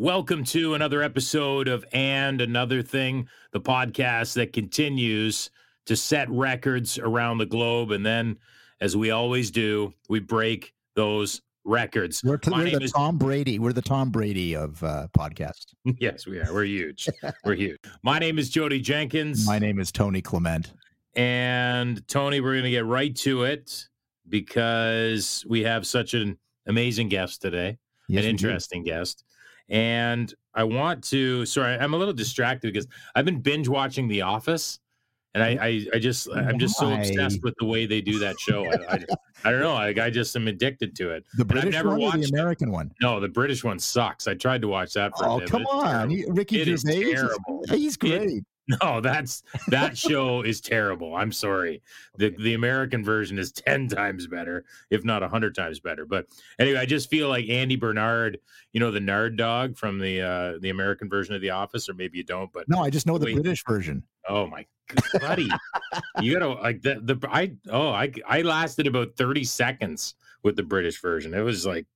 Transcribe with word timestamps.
Welcome 0.00 0.44
to 0.44 0.72
another 0.72 1.02
episode 1.02 1.68
of 1.68 1.84
And 1.92 2.40
Another 2.40 2.80
Thing, 2.80 3.28
the 3.52 3.60
podcast 3.60 4.32
that 4.36 4.54
continues 4.54 5.50
to 5.84 5.94
set 5.94 6.26
records 6.30 6.98
around 6.98 7.36
the 7.36 7.44
globe. 7.44 7.90
And 7.90 8.06
then, 8.06 8.38
as 8.80 8.96
we 8.96 9.10
always 9.10 9.50
do, 9.50 9.92
we 10.08 10.18
break 10.18 10.72
those 10.94 11.42
records. 11.64 12.24
We're, 12.24 12.40
we're 12.46 12.70
the 12.70 12.80
is- 12.80 12.92
Tom 12.92 13.18
Brady. 13.18 13.58
We're 13.58 13.74
the 13.74 13.82
Tom 13.82 14.08
Brady 14.08 14.56
of 14.56 14.82
uh, 14.82 15.08
podcast. 15.14 15.66
yes, 15.84 16.26
we 16.26 16.40
are. 16.40 16.50
We're 16.50 16.64
huge. 16.64 17.06
we're 17.44 17.56
huge. 17.56 17.76
My 18.02 18.18
name 18.18 18.38
is 18.38 18.50
Jodie 18.50 18.82
Jenkins. 18.82 19.46
My 19.46 19.58
name 19.58 19.78
is 19.78 19.92
Tony 19.92 20.22
Clement. 20.22 20.72
And 21.14 22.08
Tony, 22.08 22.40
we're 22.40 22.54
going 22.54 22.64
to 22.64 22.70
get 22.70 22.86
right 22.86 23.14
to 23.16 23.42
it 23.42 23.86
because 24.26 25.44
we 25.46 25.62
have 25.64 25.86
such 25.86 26.14
an 26.14 26.38
amazing 26.66 27.10
guest 27.10 27.42
today, 27.42 27.76
yes, 28.08 28.24
an 28.24 28.30
interesting 28.30 28.82
do. 28.82 28.92
guest. 28.92 29.24
And 29.70 30.34
I 30.54 30.64
want 30.64 31.04
to, 31.04 31.46
sorry, 31.46 31.76
I'm 31.76 31.94
a 31.94 31.96
little 31.96 32.12
distracted 32.12 32.72
because 32.72 32.88
I've 33.14 33.24
been 33.24 33.40
binge 33.40 33.68
watching 33.68 34.08
The 34.08 34.22
Office. 34.22 34.80
And 35.32 35.44
I, 35.44 35.54
mm-hmm. 35.54 35.62
I, 35.94 35.96
I 35.96 35.98
just, 36.00 36.28
I'm 36.34 36.58
just 36.58 36.76
so 36.76 36.92
obsessed 36.92 37.40
with 37.44 37.54
the 37.60 37.64
way 37.64 37.86
they 37.86 38.00
do 38.00 38.18
that 38.18 38.40
show. 38.40 38.66
I, 38.66 38.94
I, 38.94 39.04
I 39.44 39.50
don't 39.52 39.60
know. 39.60 39.74
Like, 39.74 39.96
I 39.96 40.10
just 40.10 40.34
am 40.34 40.48
addicted 40.48 40.96
to 40.96 41.10
it. 41.10 41.24
The 41.36 41.44
British 41.44 41.72
never 41.72 41.90
one 41.90 42.00
watched 42.00 42.22
the 42.22 42.28
American 42.30 42.70
it. 42.70 42.72
one? 42.72 42.90
No, 43.00 43.20
the 43.20 43.28
British 43.28 43.62
one 43.62 43.78
sucks. 43.78 44.26
I 44.26 44.34
tried 44.34 44.60
to 44.62 44.66
watch 44.66 44.92
that 44.94 45.16
for 45.16 45.26
oh, 45.26 45.36
a 45.36 45.40
bit. 45.40 45.48
come 45.48 45.66
on. 45.66 46.10
He, 46.10 46.24
Ricky 46.26 46.62
it 46.62 46.64
Gervais. 46.66 47.12
terrible. 47.12 47.62
He's 47.68 47.96
great. 47.96 48.22
It, 48.28 48.44
no, 48.82 49.00
that's 49.00 49.42
that 49.68 49.96
show 49.96 50.42
is 50.42 50.60
terrible. 50.60 51.14
I'm 51.14 51.32
sorry. 51.32 51.82
The 52.16 52.30
the 52.38 52.54
American 52.54 53.04
version 53.04 53.38
is 53.38 53.52
10 53.52 53.88
times 53.88 54.26
better, 54.26 54.64
if 54.90 55.04
not 55.04 55.22
100 55.22 55.54
times 55.54 55.80
better. 55.80 56.06
But 56.06 56.26
anyway, 56.58 56.78
I 56.78 56.86
just 56.86 57.10
feel 57.10 57.28
like 57.28 57.48
Andy 57.48 57.76
Bernard, 57.76 58.38
you 58.72 58.80
know 58.80 58.90
the 58.90 59.00
Nard 59.00 59.36
dog 59.36 59.76
from 59.76 59.98
the 59.98 60.20
uh 60.20 60.58
the 60.60 60.70
American 60.70 61.08
version 61.08 61.34
of 61.34 61.40
The 61.40 61.50
Office 61.50 61.88
or 61.88 61.94
maybe 61.94 62.18
you 62.18 62.24
don't, 62.24 62.52
but 62.52 62.68
No, 62.68 62.82
I 62.82 62.90
just 62.90 63.06
know 63.06 63.18
the 63.18 63.34
British 63.34 63.64
version. 63.64 64.02
Oh 64.28 64.46
my 64.46 64.66
buddy. 65.20 65.48
you 66.20 66.32
got 66.32 66.40
to 66.40 66.48
like 66.60 66.82
the 66.82 67.00
the 67.02 67.28
I 67.30 67.52
oh, 67.70 67.90
I 67.90 68.12
I 68.26 68.42
lasted 68.42 68.86
about 68.86 69.16
30 69.16 69.44
seconds 69.44 70.14
with 70.42 70.56
the 70.56 70.62
British 70.62 71.00
version. 71.00 71.34
It 71.34 71.40
was 71.40 71.66
like 71.66 71.86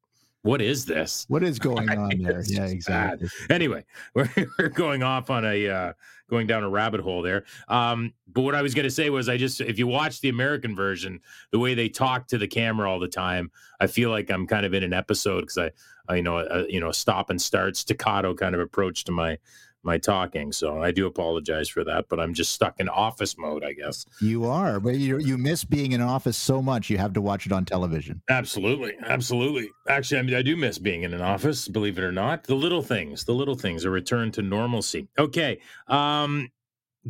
what 0.45 0.61
is 0.61 0.85
this? 0.85 1.25
What 1.29 1.43
is 1.43 1.59
going 1.71 1.91
on 1.91 2.23
there? 2.23 2.43
Yeah, 2.47 2.67
exactly. 2.67 3.29
Bad. 3.49 3.53
Anyway, 3.53 3.85
we're, 4.15 4.29
we're 4.59 4.69
going 4.69 5.03
off 5.03 5.31
on 5.31 5.45
a 5.45 5.69
uh, 5.69 5.93
going 6.29 6.47
down 6.47 6.63
a 6.63 6.69
rabbit 6.69 7.01
hole 7.01 7.23
there. 7.23 7.45
Um, 7.69 8.13
but 8.33 8.43
what 8.43 8.55
I 8.55 8.63
was 8.63 8.75
going 8.75 8.85
to 8.85 8.91
say 8.91 9.11
was, 9.11 9.29
I 9.29 9.37
just 9.37 9.61
if 9.63 9.79
you 9.79 9.87
watch 9.87 10.21
the 10.21 10.29
American 10.29 10.77
version, 10.77 11.21
the 11.51 11.59
way 11.59 11.75
they 11.75 11.89
talk 11.89 12.29
to 12.29 12.39
the 12.39 12.47
camera 12.47 12.91
all 12.91 13.01
the 13.01 13.09
time, 13.09 13.51
I 13.81 13.87
feel 13.87 14.11
like 14.11 14.31
I'm 14.31 14.47
kind 14.47 14.67
of 14.67 14.75
in 14.75 14.83
an 14.83 14.93
episode 14.93 15.41
because 15.41 15.59
I, 15.59 15.71
I, 16.09 16.17
you 16.17 16.23
know, 16.23 16.39
a, 16.39 16.69
you 16.69 16.79
know, 16.79 16.93
stop 16.93 17.31
and 17.31 17.41
start 17.41 17.77
staccato 17.77 18.35
kind 18.35 18.55
of 18.55 18.61
approach 18.61 19.05
to 19.05 19.13
my 19.13 19.39
my 19.85 19.99
talking. 19.99 20.53
So 20.53 20.83
I 20.83 20.91
do 20.91 21.07
apologize 21.07 21.69
for 21.69 21.85
that, 21.85 22.07
but 22.09 22.21
I'm 22.21 22.35
just 22.35 22.53
stuck 22.53 22.81
in 22.81 22.89
office 22.89 23.37
mode, 23.39 23.65
I 23.65 23.73
guess. 23.73 24.07
You 24.21 24.45
are, 24.47 24.81
but 24.81 24.97
you 24.97 25.19
you 25.19 25.39
miss 25.39 25.65
being 25.65 25.93
in 25.93 26.01
office 26.01 26.37
so 26.37 26.63
much 26.63 26.91
you 26.91 26.99
have 26.99 27.13
to 27.15 27.21
watch 27.21 27.47
it 27.47 27.53
on 27.53 27.65
television. 27.65 28.23
Absolutely, 28.29 28.95
absolutely. 29.07 29.71
Actually, 29.89 30.21
I 30.21 30.23
mean, 30.23 30.35
I 30.35 30.43
do 30.43 30.57
miss 30.57 30.79
being 30.79 31.03
in 31.03 31.15
an 31.15 31.21
office, 31.21 31.69
believe 31.69 31.99
it 31.99 32.05
or 32.05 32.13
not. 32.13 32.45
The 32.45 32.55
little 32.55 32.83
things, 32.83 33.25
the 33.25 33.35
little 33.35 33.57
things, 33.57 33.85
a 33.85 33.91
return 33.91 34.31
to 34.33 34.43
normalcy. 34.43 35.09
Okay, 35.19 35.61
um, 35.89 36.49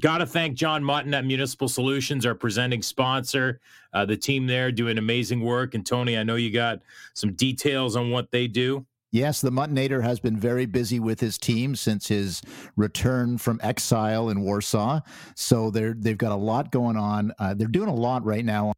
Got 0.00 0.18
to 0.18 0.26
thank 0.26 0.56
John 0.56 0.82
Mutton 0.82 1.14
at 1.14 1.24
Municipal 1.24 1.68
Solutions, 1.68 2.26
our 2.26 2.34
presenting 2.34 2.82
sponsor. 2.82 3.60
Uh, 3.92 4.04
the 4.04 4.16
team 4.16 4.48
there 4.48 4.72
doing 4.72 4.98
amazing 4.98 5.40
work. 5.40 5.74
And 5.74 5.86
Tony, 5.86 6.18
I 6.18 6.24
know 6.24 6.34
you 6.34 6.50
got 6.50 6.80
some 7.14 7.34
details 7.34 7.94
on 7.94 8.10
what 8.10 8.32
they 8.32 8.48
do. 8.48 8.84
Yes, 9.14 9.40
the 9.40 9.52
Muttonator 9.52 10.02
has 10.02 10.18
been 10.18 10.36
very 10.36 10.66
busy 10.66 10.98
with 10.98 11.20
his 11.20 11.38
team 11.38 11.76
since 11.76 12.08
his 12.08 12.42
return 12.74 13.38
from 13.38 13.60
exile 13.62 14.28
in 14.28 14.40
Warsaw. 14.40 15.02
So 15.36 15.70
they're 15.70 15.94
they've 15.96 16.18
got 16.18 16.32
a 16.32 16.34
lot 16.34 16.72
going 16.72 16.96
on. 16.96 17.32
Uh, 17.38 17.54
they're 17.54 17.68
doing 17.68 17.88
a 17.88 17.94
lot 17.94 18.24
right 18.24 18.44
now. 18.44 18.72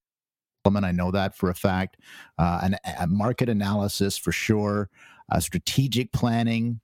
I 0.67 0.93
know 0.93 1.11
that 1.11 1.35
for 1.35 1.49
a 1.49 1.55
fact. 1.55 1.97
Uh, 2.37 2.61
an, 2.65 2.77
a 3.01 3.07
market 3.07 3.49
analysis 3.49 4.19
for 4.19 4.31
sure, 4.31 4.91
uh, 5.33 5.41
strategic 5.41 6.13
planning, 6.13 6.81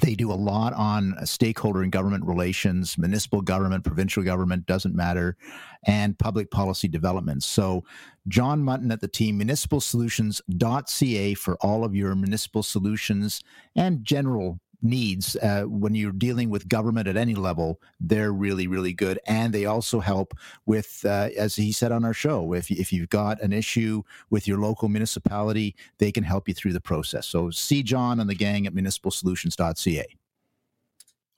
they 0.00 0.14
do 0.14 0.30
a 0.30 0.34
lot 0.34 0.72
on 0.74 1.14
stakeholder 1.24 1.82
and 1.82 1.92
government 1.92 2.24
relations, 2.24 2.98
municipal 2.98 3.40
government, 3.40 3.84
provincial 3.84 4.22
government, 4.22 4.66
doesn't 4.66 4.94
matter, 4.94 5.36
and 5.84 6.18
public 6.18 6.50
policy 6.50 6.88
development. 6.88 7.42
So, 7.42 7.84
John 8.28 8.62
Mutton 8.62 8.90
at 8.90 9.00
the 9.00 9.08
team, 9.08 9.40
municipalsolutions.ca 9.40 11.34
for 11.34 11.56
all 11.60 11.84
of 11.84 11.94
your 11.94 12.14
municipal 12.14 12.62
solutions 12.62 13.40
and 13.76 14.04
general 14.04 14.58
needs 14.82 15.36
uh, 15.36 15.62
when 15.62 15.94
you're 15.94 16.12
dealing 16.12 16.50
with 16.50 16.68
government 16.68 17.08
at 17.08 17.16
any 17.16 17.34
level 17.34 17.80
they're 18.00 18.32
really 18.32 18.66
really 18.66 18.92
good 18.92 19.18
and 19.26 19.52
they 19.52 19.64
also 19.64 20.00
help 20.00 20.34
with 20.66 21.04
uh, 21.04 21.28
as 21.36 21.56
he 21.56 21.72
said 21.72 21.92
on 21.92 22.04
our 22.04 22.12
show 22.12 22.52
if, 22.52 22.70
if 22.70 22.92
you've 22.92 23.08
got 23.08 23.40
an 23.40 23.52
issue 23.52 24.02
with 24.30 24.46
your 24.46 24.58
local 24.58 24.88
municipality 24.88 25.74
they 25.98 26.12
can 26.12 26.24
help 26.24 26.48
you 26.48 26.54
through 26.54 26.72
the 26.72 26.80
process. 26.80 27.26
So 27.26 27.50
see 27.50 27.82
john 27.82 28.20
and 28.20 28.28
the 28.28 28.34
gang 28.34 28.66
at 28.66 28.74
municipalsolutions.ca 28.74 30.06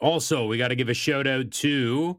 also 0.00 0.46
we 0.46 0.58
got 0.58 0.68
to 0.68 0.76
give 0.76 0.88
a 0.88 0.94
shout 0.94 1.26
out 1.26 1.50
to 1.50 2.18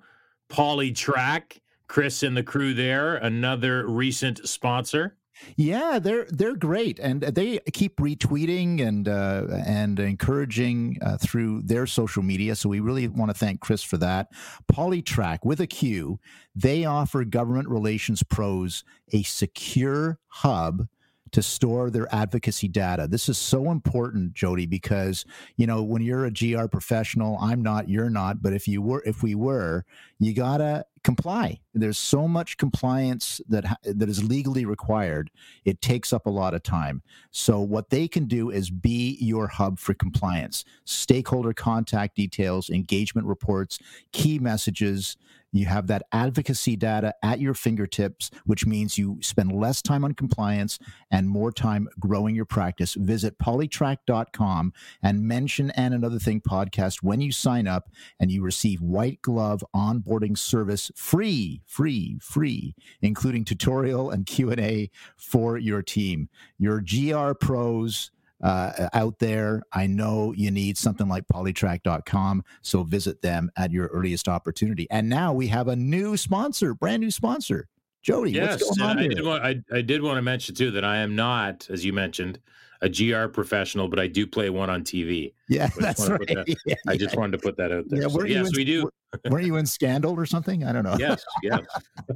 polytrack 0.50 1.60
chris 1.88 2.24
and 2.24 2.36
the 2.36 2.44
crew 2.44 2.74
there 2.74 3.16
another 3.18 3.88
recent 3.88 4.48
sponsor 4.48 5.16
yeah, 5.56 6.00
they're 6.00 6.26
they're 6.30 6.56
great, 6.56 7.00
and 7.00 7.22
they 7.22 7.60
keep 7.74 7.98
retweeting 7.98 8.82
and 8.82 9.08
uh, 9.08 9.46
and 9.66 10.00
encouraging 10.00 10.98
uh, 11.02 11.18
through 11.18 11.62
their 11.64 11.86
social 11.86 12.24
media. 12.24 12.56
So 12.56 12.70
we 12.70 12.80
really 12.80 13.08
want 13.08 13.32
to 13.32 13.38
thank 13.38 13.60
Chris 13.60 13.84
for 13.84 13.98
that. 13.98 14.30
Polytrack 14.72 15.40
with 15.44 15.62
a 15.62 15.68
Q, 15.68 16.20
they 16.56 16.86
offer 16.86 17.24
government 17.24 17.70
relations 17.70 18.24
pros 18.24 18.84
a 19.14 19.24
secure 19.24 20.20
hub 20.28 20.88
to 21.32 21.42
store 21.42 21.90
their 21.90 22.14
advocacy 22.14 22.68
data. 22.68 23.08
This 23.08 23.30
is 23.30 23.38
so 23.38 23.72
important, 23.72 24.34
Jodie, 24.34 24.70
because 24.70 25.26
you 25.58 25.68
know 25.68 25.84
when 25.84 26.02
you're 26.02 26.26
a 26.26 26.32
GR 26.32 26.66
professional, 26.66 27.38
I'm 27.42 27.62
not, 27.62 27.90
you're 27.90 28.10
not, 28.10 28.42
but 28.42 28.54
if 28.54 28.68
you 28.68 28.82
were, 28.82 29.04
if 29.06 29.24
we 29.24 29.36
were, 29.36 29.86
you 30.20 30.34
gotta 30.34 30.86
comply. 31.04 31.60
There's 31.74 31.98
so 31.98 32.28
much 32.28 32.58
compliance 32.58 33.40
that 33.48 33.80
that 33.84 34.10
is 34.10 34.24
legally 34.24 34.66
required. 34.66 35.32
It 35.66 35.82
takes 35.82 36.12
up 36.12 36.26
a 36.26 36.30
lot 36.30 36.54
of 36.54 36.64
time. 36.64 37.02
So 37.32 37.60
what 37.60 37.90
they 37.90 38.08
can 38.08 38.26
do 38.26 38.50
is 38.50 38.70
be 38.70 39.18
your 39.22 39.48
hub 39.48 39.80
for 39.80 39.94
compliance. 39.94 40.66
Stakeholder 40.86 41.54
contact 41.54 42.16
details, 42.16 42.70
engagement 42.70 43.28
reports, 43.28 43.80
key 44.12 44.40
messages, 44.40 45.18
you 45.52 45.66
have 45.66 45.88
that 45.88 46.04
advocacy 46.12 46.76
data 46.76 47.14
at 47.24 47.40
your 47.40 47.54
fingertips, 47.54 48.30
which 48.46 48.66
means 48.66 48.98
you 48.98 49.18
spend 49.22 49.52
less 49.52 49.82
time 49.82 50.04
on 50.04 50.14
compliance 50.14 50.80
and 51.12 51.28
more 51.28 51.52
time 51.52 51.88
growing 52.00 52.36
your 52.36 52.46
practice. 52.46 52.94
Visit 52.94 53.38
polytrack.com 53.40 54.74
and 55.02 55.22
mention 55.22 55.72
and 55.72 55.94
another 55.94 56.20
thing 56.20 56.42
podcast 56.42 57.02
when 57.02 57.22
you 57.22 57.32
sign 57.32 57.68
up 57.68 57.90
and 58.20 58.32
you 58.32 58.44
receive 58.44 58.82
white 58.82 59.22
glove 59.22 59.64
onboarding 59.76 60.38
service 60.38 60.92
free, 60.96 61.62
free, 61.66 62.18
free, 62.22 62.76
including 63.02 63.44
tutorial 63.44 64.12
and 64.12 64.26
Q&A 64.26 64.90
for 65.16 65.58
your 65.58 65.82
team. 65.82 66.30
Your 66.58 66.82
GR 66.82 67.34
pros 67.34 68.12
uh, 68.44 68.90
out 68.94 69.20
there. 69.20 69.64
I 69.74 69.88
know 69.88 70.34
you 70.36 70.52
need 70.52 70.78
something 70.78 71.08
like 71.08 71.26
polytrack.com, 71.28 72.44
so 72.62 72.84
visit 72.84 73.22
them 73.22 73.52
at 73.58 73.72
your 73.72 73.88
earliest 73.88 74.28
opportunity. 74.28 74.88
And 74.90 75.10
now 75.10 75.34
we 75.34 75.48
have 75.48 75.68
a 75.68 75.76
new 75.76 76.18
sponsor, 76.18 76.74
brand 76.74 77.02
new 77.02 77.12
sponsor. 77.12 77.68
Jodie, 78.06 78.34
yes, 78.34 78.62
what's 78.64 78.78
going 78.78 78.92
on 78.92 79.00
I 79.00 79.08
did, 79.08 79.26
want, 79.26 79.44
I, 79.44 79.62
I 79.74 79.82
did 79.82 80.02
want 80.02 80.18
to 80.18 80.22
mention 80.22 80.56
too 80.56 80.72
that 80.72 80.86
I 80.86 80.98
am 80.98 81.16
not, 81.16 81.68
as 81.70 81.84
you 81.84 81.92
mentioned, 81.92 82.40
a 82.82 82.90
GR 82.90 83.28
professional, 83.28 83.90
but 83.90 84.00
I 84.00 84.08
do 84.08 84.26
play 84.26 84.50
one 84.50 84.70
on 84.70 84.84
TV. 84.84 85.34
Yeah, 85.50 85.70
that's 85.78 86.08
right. 86.08 86.28
That, 86.28 86.56
yeah, 86.66 86.76
I 86.88 86.96
just 86.96 87.18
wanted 87.18 87.34
to 87.34 87.40
put 87.40 87.58
that 87.58 87.74
out 87.74 87.86
there. 87.90 88.04
Yeah, 88.04 88.08
so, 88.08 88.24
yes, 88.24 88.48
in, 88.48 88.54
we 88.56 88.64
do. 88.64 88.90
weren't 89.30 89.46
you 89.46 89.58
in 89.58 89.66
Scandal 89.66 90.18
or 90.18 90.26
something? 90.26 90.64
I 90.64 90.72
don't 90.72 90.84
know. 90.84 90.96
yes, 90.98 91.24
yes. 91.44 91.62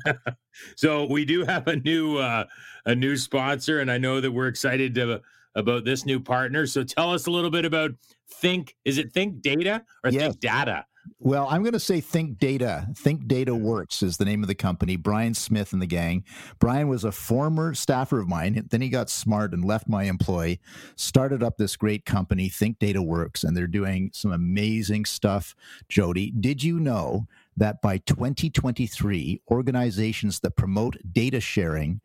so 0.75 1.05
we 1.05 1.25
do 1.25 1.43
have 1.43 1.67
a 1.67 1.75
new 1.75 2.17
uh, 2.17 2.45
a 2.85 2.95
new 2.95 3.17
sponsor, 3.17 3.81
and 3.81 3.91
I 3.91 3.97
know 3.97 4.21
that 4.21 4.31
we're 4.31 4.47
excited 4.47 4.95
to 4.95 5.21
about 5.55 5.85
this 5.85 6.05
new 6.05 6.19
partner. 6.19 6.65
So 6.65 6.83
tell 6.83 7.11
us 7.11 7.27
a 7.27 7.31
little 7.31 7.51
bit 7.51 7.65
about 7.65 7.91
Think. 8.29 8.75
Is 8.85 8.97
it 8.97 9.11
Think 9.13 9.41
Data 9.41 9.83
or 10.03 10.11
yes. 10.11 10.21
Think 10.21 10.39
Data? 10.39 10.85
Well, 11.19 11.47
I'm 11.49 11.63
going 11.63 11.73
to 11.73 11.79
say 11.79 11.99
Think 12.01 12.37
Data. 12.39 12.87
Think 12.95 13.27
Data 13.27 13.53
Works 13.53 14.03
is 14.03 14.17
the 14.17 14.25
name 14.25 14.41
of 14.41 14.47
the 14.47 14.55
company. 14.55 14.95
Brian 14.95 15.33
Smith 15.33 15.73
and 15.73 15.81
the 15.81 15.87
gang. 15.87 16.23
Brian 16.59 16.87
was 16.87 17.03
a 17.03 17.11
former 17.11 17.73
staffer 17.73 18.19
of 18.19 18.27
mine. 18.27 18.65
Then 18.69 18.81
he 18.81 18.89
got 18.89 19.09
smart 19.09 19.53
and 19.53 19.65
left 19.65 19.87
my 19.87 20.03
employ, 20.03 20.59
started 20.95 21.43
up 21.43 21.57
this 21.57 21.75
great 21.75 22.05
company, 22.05 22.49
Think 22.49 22.79
Data 22.79 23.01
Works, 23.01 23.43
and 23.43 23.55
they're 23.55 23.67
doing 23.67 24.11
some 24.13 24.31
amazing 24.31 25.05
stuff. 25.05 25.55
Jodie, 25.89 26.39
did 26.39 26.63
you 26.63 26.79
know 26.79 27.27
that 27.57 27.81
by 27.81 27.97
2023, 27.99 29.41
organizations 29.49 30.39
that 30.39 30.55
promote 30.55 30.97
data 31.11 31.39
sharing 31.39 32.01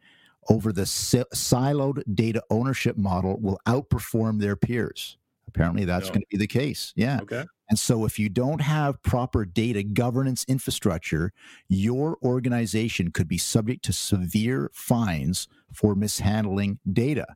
over 0.48 0.72
the 0.72 0.82
siloed 0.82 2.02
data 2.14 2.42
ownership 2.50 2.96
model 2.96 3.38
will 3.40 3.58
outperform 3.66 4.40
their 4.40 4.56
peers. 4.56 5.18
Apparently, 5.46 5.84
that's 5.84 6.06
No. 6.06 6.12
going 6.12 6.20
to 6.22 6.26
be 6.30 6.36
the 6.36 6.46
case. 6.46 6.92
Yeah. 6.96 7.20
Okay. 7.22 7.44
And 7.70 7.78
so, 7.78 8.04
if 8.04 8.18
you 8.18 8.28
don't 8.28 8.60
have 8.60 9.02
proper 9.02 9.44
data 9.44 9.82
governance 9.82 10.44
infrastructure, 10.48 11.32
your 11.68 12.16
organization 12.22 13.10
could 13.10 13.28
be 13.28 13.38
subject 13.38 13.84
to 13.84 13.92
severe 13.92 14.70
fines 14.72 15.48
for 15.72 15.94
mishandling 15.94 16.78
data. 16.90 17.26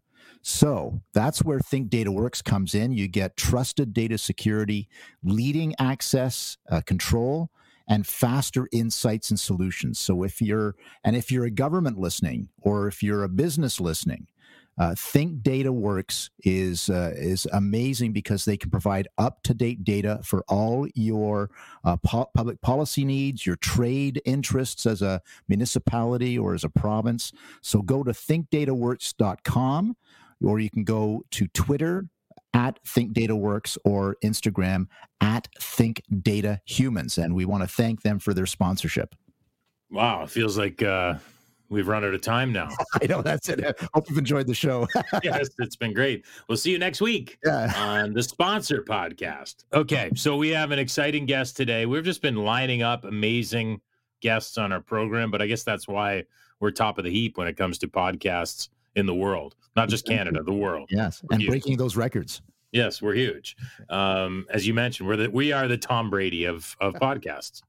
So, 0.41 1.03
that's 1.13 1.43
where 1.45 1.61
Think 1.61 1.91
Data 1.91 2.11
Works 2.11 2.43
comes 2.43 2.75
in. 2.75 2.93
You 2.93 3.09
get 3.09 3.37
trusted 3.37 3.93
data 3.93 4.19
security, 4.19 4.89
leading 5.23 5.75
access 5.79 6.57
uh, 6.71 6.81
control, 6.81 7.51
and 7.93 8.07
faster 8.07 8.69
insights 8.73 9.29
and 9.29 9.39
solutions. 9.39 9.99
So, 9.99 10.23
if 10.23 10.41
you're 10.41 10.75
and 11.05 11.15
if 11.15 11.31
you're 11.31 11.45
a 11.45 11.51
government 11.51 11.99
listening, 11.99 12.49
or 12.63 12.89
if 12.89 13.03
you're 13.03 13.23
a 13.23 13.29
business 13.29 13.81
listening, 13.81 14.29
uh, 14.79 14.95
Think 14.97 15.43
Data 15.43 15.71
Works 15.71 16.31
is 16.43 16.89
uh, 16.89 17.13
is 17.15 17.47
amazing 17.53 18.15
because 18.15 18.47
they 18.47 18.57
can 18.57 18.71
provide 18.71 19.09
up 19.19 19.43
to 19.43 19.53
date 19.53 19.85
data 19.85 20.21
for 20.25 20.43
all 20.49 20.89
your 20.95 21.51
uh, 21.85 21.99
po- 21.99 22.31
public 22.35 22.63
policy 22.63 23.05
needs, 23.05 23.45
your 23.45 23.57
trade 23.57 24.23
interests 24.25 24.87
as 24.87 25.03
a 25.03 25.21
municipality 25.49 26.39
or 26.39 26.55
as 26.55 26.65
a 26.65 26.71
province. 26.71 27.31
So 27.61 27.83
go 27.83 28.03
to 28.03 28.13
thinkdataworks.com 28.13 29.97
or 30.43 30.61
you 30.61 30.71
can 30.71 30.85
go 30.85 31.25
to 31.33 31.47
Twitter 31.49 32.09
at 32.55 32.83
ThinkDataWorks 32.85 33.79
or 33.85 34.17
Instagram 34.25 34.87
at 35.21 35.49
ThinkDataHumans. 35.61 37.23
And 37.23 37.35
we 37.35 37.45
want 37.45 37.63
to 37.63 37.69
thank 37.69 38.03
them 38.03 38.19
for 38.19 38.35
their 38.35 38.47
sponsorship. 38.47 39.15
Wow. 39.91 40.23
It 40.23 40.31
feels 40.31 40.59
like 40.59 40.83
uh, 40.83 41.15
we've 41.69 41.89
run 41.89 42.05
out 42.05 42.15
of 42.15 42.21
time 42.21 42.53
now. 42.53 42.69
I 43.03 43.07
know 43.07 43.23
that's 43.23 43.49
it. 43.49 43.79
Hope 43.95 44.09
you've 44.09 44.19
enjoyed 44.19 44.47
the 44.47 44.55
show. 44.55 44.87
yes, 45.23 45.49
it's 45.59 45.77
been 45.77 45.95
great. 45.95 46.25
We'll 46.49 46.59
see 46.59 46.71
you 46.71 46.79
next 46.79 47.01
week 47.01 47.39
yeah. 47.45 47.73
on 47.77 48.13
the 48.13 48.23
sponsor 48.23 48.83
podcast. 48.83 49.65
Okay, 49.73 50.11
so 50.15 50.37
we 50.37 50.51
have 50.51 50.71
an 50.71 50.79
exciting 50.79 51.27
guest 51.27 51.57
today. 51.57 51.87
We've 51.87 52.05
just 52.05 52.23
been 52.23 52.37
lining 52.37 52.83
up 52.83 53.05
amazing 53.05 53.81
guests 54.21 54.59
on 54.59 54.73
our 54.73 54.81
program, 54.81 55.31
but 55.31 55.43
I 55.43 55.47
guess 55.47 55.65
that's 55.65 55.89
why 55.89 56.25
we're 56.61 56.71
top 56.71 56.99
of 56.99 57.05
the 57.05 57.11
heap 57.11 57.39
when 57.39 57.49
it 57.49 57.57
comes 57.57 57.79
to 57.79 57.89
podcasts 57.89 58.69
in 58.97 59.07
the 59.07 59.15
world, 59.15 59.55
not 59.77 59.89
just 59.89 60.07
Canada, 60.07 60.43
the 60.43 60.53
world. 60.53 60.89
Yes. 60.91 61.23
We're 61.23 61.35
And 61.35 61.43
huge. 61.43 61.51
breaking 61.51 61.77
those 61.77 61.97
records. 61.97 62.43
Yes, 62.73 63.03
we're 63.03 63.15
huge. 63.15 63.57
Um, 63.91 64.47
as 64.51 64.67
you 64.67 64.73
mentioned, 64.75 65.09
we're 65.09 65.17
the 65.17 65.31
we 65.31 65.53
are 65.53 65.69
the 65.69 65.77
Tom 65.77 66.09
Brady 66.11 66.45
of 66.47 66.75
of 66.81 66.95
podcasts. 66.95 67.61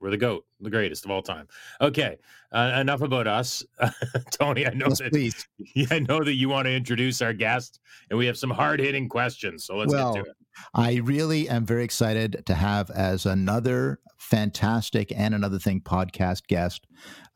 We're 0.00 0.10
the 0.10 0.16
goat, 0.18 0.44
the 0.60 0.68
greatest 0.68 1.04
of 1.06 1.10
all 1.10 1.22
time. 1.22 1.48
Okay, 1.80 2.18
uh, 2.52 2.76
enough 2.78 3.00
about 3.00 3.26
us, 3.26 3.64
Tony. 4.30 4.66
I 4.66 4.70
know 4.74 4.88
Yes, 4.88 4.98
that 4.98 5.12
please. 5.12 5.48
yeah, 5.74 5.86
I 5.90 6.00
know 6.00 6.22
that 6.24 6.34
you 6.34 6.48
want 6.48 6.66
to 6.66 6.72
introduce 6.72 7.22
our 7.22 7.32
guest, 7.32 7.80
and 8.10 8.18
we 8.18 8.26
have 8.26 8.36
some 8.36 8.50
hard 8.50 8.80
hitting 8.80 9.08
questions. 9.08 9.64
So 9.64 9.76
let's 9.76 9.92
Well, 9.92 10.12
get 10.14 10.24
to 10.24 10.30
it. 10.30 10.36
I 10.74 10.96
really 10.96 11.48
am 11.48 11.64
very 11.64 11.84
excited 11.84 12.42
to 12.46 12.54
have 12.54 12.90
as 12.90 13.26
another 13.26 14.00
fantastic 14.18 15.12
and 15.16 15.34
another 15.34 15.58
thing 15.58 15.80
podcast 15.80 16.46
guest, 16.48 16.86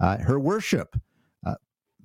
uh, 0.01 0.19
her 0.19 0.39
worship, 0.39 0.95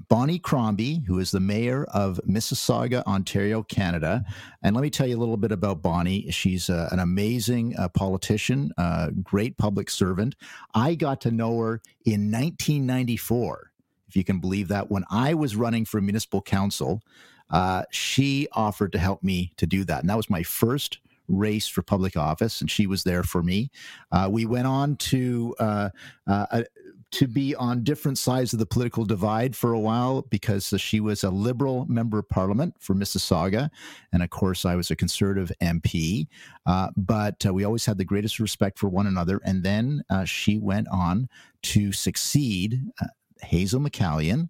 Bonnie 0.10 0.40
Crombie, 0.40 1.04
who 1.08 1.20
is 1.20 1.32
the 1.32 1.40
mayor 1.40 1.86
of 1.94 2.20
Mississauga, 2.28 3.04
Ontario, 3.06 3.64
Canada. 3.64 4.24
And 4.64 4.76
let 4.76 4.82
me 4.82 4.90
tell 4.90 5.08
you 5.08 5.18
a 5.18 5.20
little 5.20 5.38
bit 5.38 5.52
about 5.52 5.82
Bonnie. 5.82 6.30
She's 6.32 6.70
uh, 6.70 6.90
an 6.92 7.00
amazing 7.00 7.76
uh, 7.78 7.90
politician, 7.90 8.72
uh, 8.78 9.10
great 9.24 9.58
public 9.58 9.90
servant. 9.90 10.36
I 10.74 10.96
got 10.96 11.22
to 11.22 11.32
know 11.32 11.60
her 11.60 11.82
in 12.06 12.32
1994, 12.32 13.72
if 14.08 14.16
you 14.16 14.24
can 14.24 14.40
believe 14.40 14.70
that, 14.70 14.90
when 14.90 15.04
I 15.10 15.34
was 15.34 15.56
running 15.56 15.86
for 15.86 16.00
municipal 16.02 16.42
council. 16.42 17.02
Uh, 17.50 17.84
she 17.92 18.48
offered 18.52 18.92
to 18.92 19.00
help 19.00 19.24
me 19.24 19.54
to 19.56 19.66
do 19.66 19.86
that. 19.86 20.02
And 20.02 20.10
that 20.10 20.18
was 20.18 20.30
my 20.30 20.44
first 20.44 21.00
race 21.28 21.68
for 21.68 21.82
public 21.82 22.16
office, 22.16 22.62
and 22.62 22.72
she 22.72 22.88
was 22.88 23.04
there 23.04 23.24
for 23.24 23.44
me. 23.44 23.70
Uh, 24.12 24.28
we 24.32 24.46
went 24.46 24.68
on 24.68 24.96
to 24.96 25.56
uh, 25.60 25.90
uh, 26.26 26.64
to 27.12 27.28
be 27.28 27.56
on 27.56 27.84
different 27.84 28.18
sides 28.18 28.54
of 28.54 28.60
the 28.60 28.66
political 28.66 29.06
divide 29.06 29.56
for 29.56 29.72
a 29.74 29.80
while 29.80 30.24
because 30.24 30.74
she 30.78 31.00
was 31.00 31.24
a 31.24 31.30
liberal 31.30 31.86
member 31.88 32.20
of 32.20 32.30
parliament 32.30 32.76
for 32.80 32.94
Mississauga, 32.94 33.70
and 34.12 34.22
of 34.22 34.30
course 34.30 34.66
I 34.66 34.76
was 34.76 34.92
a 34.92 34.96
conservative 34.96 35.52
MP. 35.62 36.28
Uh, 36.66 36.90
but 36.98 37.46
uh, 37.46 37.54
we 37.54 37.64
always 37.64 37.86
had 37.86 37.98
the 37.98 38.06
greatest 38.06 38.40
respect 38.40 38.78
for 38.78 38.90
one 38.90 39.08
another. 39.08 39.40
And 39.46 39.64
then 39.64 40.04
uh, 40.10 40.26
she 40.26 40.58
went 40.58 40.88
on 40.90 41.30
to 41.64 41.92
succeed 41.92 42.82
uh, 43.02 43.08
Hazel 43.42 43.82
McCallion 43.82 44.50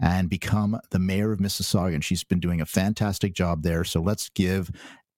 and 0.00 0.28
become 0.28 0.78
the 0.90 0.98
mayor 0.98 1.32
of 1.32 1.38
Mississauga. 1.38 1.94
And 1.94 2.04
she's 2.04 2.24
been 2.24 2.40
doing 2.40 2.60
a 2.60 2.66
fantastic 2.66 3.32
job 3.32 3.62
there. 3.62 3.84
So 3.84 4.00
let's 4.00 4.28
give 4.28 4.70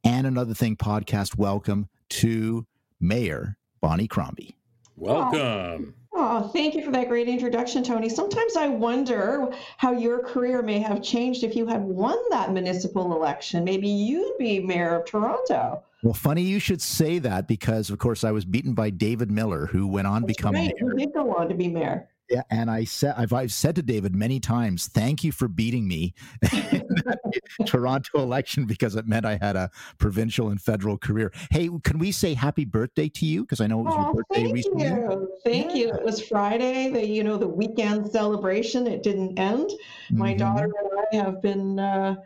and 0.04 0.26
Another 0.26 0.54
Thing 0.54 0.76
podcast 0.76 1.36
welcome 1.36 1.88
to 2.10 2.64
Mayor 3.00 3.56
Bonnie 3.80 4.06
Crombie. 4.06 4.56
Welcome. 4.94 5.94
Oh, 6.28 6.48
thank 6.48 6.74
you 6.74 6.84
for 6.84 6.90
that 6.90 7.08
great 7.08 7.28
introduction, 7.28 7.84
Tony. 7.84 8.08
Sometimes 8.08 8.56
I 8.56 8.66
wonder 8.66 9.48
how 9.76 9.92
your 9.92 10.18
career 10.18 10.60
may 10.60 10.80
have 10.80 11.00
changed 11.00 11.44
if 11.44 11.54
you 11.54 11.66
had 11.66 11.80
won 11.82 12.18
that 12.30 12.52
municipal 12.52 13.12
election. 13.14 13.62
Maybe 13.62 13.86
you'd 13.86 14.36
be 14.36 14.58
mayor 14.58 14.96
of 14.96 15.04
Toronto. 15.04 15.84
Well, 16.02 16.14
funny 16.14 16.42
you 16.42 16.58
should 16.58 16.82
say 16.82 17.20
that 17.20 17.46
because, 17.46 17.90
of 17.90 17.98
course, 17.98 18.24
I 18.24 18.32
was 18.32 18.44
beaten 18.44 18.74
by 18.74 18.90
David 18.90 19.30
Miller, 19.30 19.66
who 19.66 19.86
went 19.86 20.08
on 20.08 20.22
to 20.22 20.26
That's 20.26 20.36
become 20.36 20.54
right. 20.56 20.74
mayor. 20.80 20.90
You 20.90 20.98
did 20.98 21.14
go 21.14 21.32
on 21.36 21.48
to 21.48 21.54
be 21.54 21.68
mayor. 21.68 22.08
Yeah, 22.28 22.42
and 22.50 22.70
I 22.70 22.84
said 22.84 23.14
I've, 23.16 23.32
I've 23.32 23.52
said 23.52 23.76
to 23.76 23.82
David 23.82 24.14
many 24.14 24.40
times, 24.40 24.88
thank 24.88 25.22
you 25.22 25.30
for 25.30 25.46
beating 25.46 25.86
me 25.86 26.12
Toronto 27.66 28.18
election 28.20 28.66
because 28.66 28.96
it 28.96 29.06
meant 29.06 29.24
I 29.24 29.38
had 29.40 29.54
a 29.54 29.70
provincial 29.98 30.48
and 30.48 30.60
federal 30.60 30.98
career. 30.98 31.32
Hey, 31.50 31.68
can 31.84 31.98
we 31.98 32.10
say 32.10 32.34
happy 32.34 32.64
birthday 32.64 33.08
to 33.10 33.26
you? 33.26 33.42
Because 33.42 33.60
I 33.60 33.66
know 33.68 33.80
it 33.80 33.84
was 33.84 33.96
your 33.96 34.06
Oh, 34.06 34.16
birthday 34.16 34.42
thank 34.42 34.54
recently. 34.54 34.84
you. 34.86 35.28
Thank 35.44 35.74
you. 35.74 35.94
It 35.94 36.04
was 36.04 36.20
Friday, 36.20 36.90
the 36.90 37.06
you 37.06 37.22
know 37.22 37.36
the 37.36 37.48
weekend 37.48 38.10
celebration. 38.10 38.86
It 38.86 39.02
didn't 39.02 39.38
end. 39.38 39.70
My 40.10 40.34
Mhm. 40.34 40.38
daughter 40.38 40.64
and 40.80 41.00
I 41.12 41.16
have 41.24 41.40
been 41.42 41.78
uh, 41.78 42.16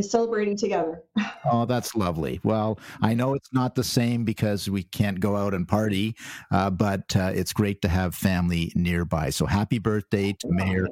celebrating 0.00 0.56
together. 0.56 1.02
Oh, 1.50 1.64
that's 1.64 1.96
lovely. 1.96 2.38
Well, 2.44 2.78
I 3.00 3.14
know 3.14 3.32
it's 3.32 3.48
not 3.52 3.74
the 3.74 3.82
same 3.82 4.24
because 4.24 4.68
we 4.68 4.82
can't 4.82 5.18
go 5.20 5.36
out 5.36 5.54
and 5.54 5.66
party, 5.66 6.14
uh, 6.52 6.68
but 6.68 7.16
uh, 7.16 7.32
it's 7.34 7.54
great 7.54 7.80
to 7.82 7.88
have 7.88 8.14
family 8.14 8.70
nearby. 8.76 9.30
So 9.30 9.46
happy 9.46 9.78
birthday 9.78 10.34
to 10.34 10.48
Mayor 10.50 10.86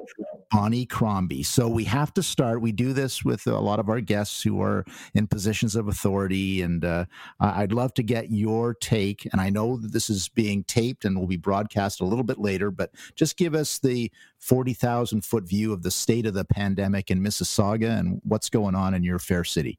Bonnie 0.51 0.85
Crombie. 0.85 1.43
So 1.43 1.67
we 1.67 1.83
have 1.85 2.13
to 2.15 2.23
start. 2.23 2.61
We 2.61 2.71
do 2.71 2.93
this 2.93 3.23
with 3.23 3.45
a 3.47 3.59
lot 3.59 3.79
of 3.79 3.89
our 3.89 4.01
guests 4.01 4.41
who 4.41 4.61
are 4.61 4.83
in 5.13 5.27
positions 5.27 5.75
of 5.75 5.87
authority, 5.87 6.61
and 6.61 6.83
uh, 6.83 7.05
I'd 7.39 7.71
love 7.71 7.93
to 7.95 8.03
get 8.03 8.31
your 8.31 8.73
take. 8.73 9.27
And 9.31 9.39
I 9.39 9.49
know 9.49 9.77
that 9.77 9.93
this 9.93 10.09
is 10.09 10.29
being 10.29 10.63
taped 10.63 11.05
and 11.05 11.17
will 11.17 11.27
be 11.27 11.37
broadcast 11.37 12.01
a 12.01 12.05
little 12.05 12.23
bit 12.23 12.39
later, 12.39 12.71
but 12.71 12.91
just 13.15 13.37
give 13.37 13.53
us 13.53 13.79
the 13.79 14.11
forty 14.39 14.73
thousand 14.73 15.25
foot 15.25 15.43
view 15.43 15.73
of 15.73 15.83
the 15.83 15.91
state 15.91 16.25
of 16.25 16.33
the 16.33 16.45
pandemic 16.45 17.11
in 17.11 17.21
Mississauga 17.21 17.99
and 17.99 18.21
what's 18.23 18.49
going 18.49 18.75
on 18.75 18.93
in 18.93 19.03
your 19.03 19.19
fair 19.19 19.43
city. 19.43 19.77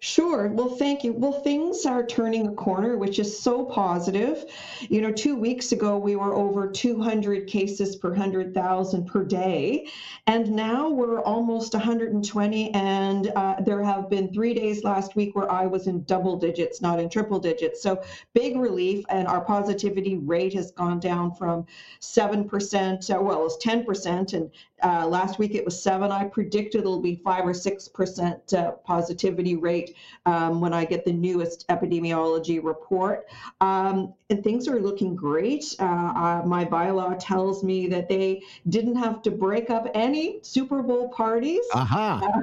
Sure. 0.00 0.46
Well, 0.46 0.68
thank 0.76 1.02
you. 1.02 1.12
Well, 1.12 1.32
things 1.32 1.84
are 1.84 2.06
turning 2.06 2.46
a 2.46 2.52
corner, 2.52 2.96
which 2.96 3.18
is 3.18 3.36
so 3.36 3.64
positive. 3.64 4.44
You 4.88 5.00
know, 5.00 5.10
two 5.10 5.34
weeks 5.34 5.72
ago, 5.72 5.98
we 5.98 6.14
were 6.14 6.34
over 6.34 6.70
200 6.70 7.48
cases 7.48 7.96
per 7.96 8.10
100,000 8.10 9.06
per 9.06 9.24
day. 9.24 9.88
And 10.28 10.52
now 10.52 10.88
we're 10.88 11.20
almost 11.22 11.72
120. 11.74 12.72
And 12.74 13.32
uh, 13.34 13.56
there 13.60 13.82
have 13.82 14.08
been 14.08 14.32
three 14.32 14.54
days 14.54 14.84
last 14.84 15.16
week 15.16 15.34
where 15.34 15.50
I 15.50 15.66
was 15.66 15.88
in 15.88 16.04
double 16.04 16.36
digits, 16.36 16.80
not 16.80 17.00
in 17.00 17.08
triple 17.08 17.40
digits. 17.40 17.82
So 17.82 18.00
big 18.34 18.56
relief. 18.56 19.04
And 19.08 19.26
our 19.26 19.40
positivity 19.40 20.16
rate 20.16 20.54
has 20.54 20.70
gone 20.70 21.00
down 21.00 21.34
from 21.34 21.66
7%, 22.00 23.10
uh, 23.10 23.20
well, 23.20 23.46
it's 23.46 23.56
10%. 23.66 24.32
And 24.32 24.52
uh, 24.82 25.06
last 25.06 25.38
week 25.38 25.54
it 25.54 25.64
was 25.64 25.80
seven. 25.80 26.12
I 26.12 26.24
predicted 26.24 26.82
it'll 26.82 27.00
be 27.00 27.16
five 27.16 27.46
or 27.46 27.54
six 27.54 27.88
percent 27.88 28.54
uh, 28.54 28.72
positivity 28.84 29.56
rate 29.56 29.96
um, 30.26 30.60
when 30.60 30.72
I 30.72 30.84
get 30.84 31.04
the 31.04 31.12
newest 31.12 31.66
epidemiology 31.68 32.62
report. 32.62 33.26
Um, 33.60 34.14
and 34.30 34.44
things 34.44 34.68
are 34.68 34.78
looking 34.78 35.16
great. 35.16 35.74
Uh, 35.80 35.84
uh, 35.84 36.42
my 36.44 36.64
bylaw 36.64 37.16
tells 37.18 37.64
me 37.64 37.86
that 37.88 38.08
they 38.08 38.42
didn't 38.68 38.96
have 38.96 39.22
to 39.22 39.30
break 39.30 39.70
up 39.70 39.88
any 39.94 40.38
Super 40.42 40.82
Bowl 40.82 41.08
parties. 41.08 41.64
Aha. 41.74 42.40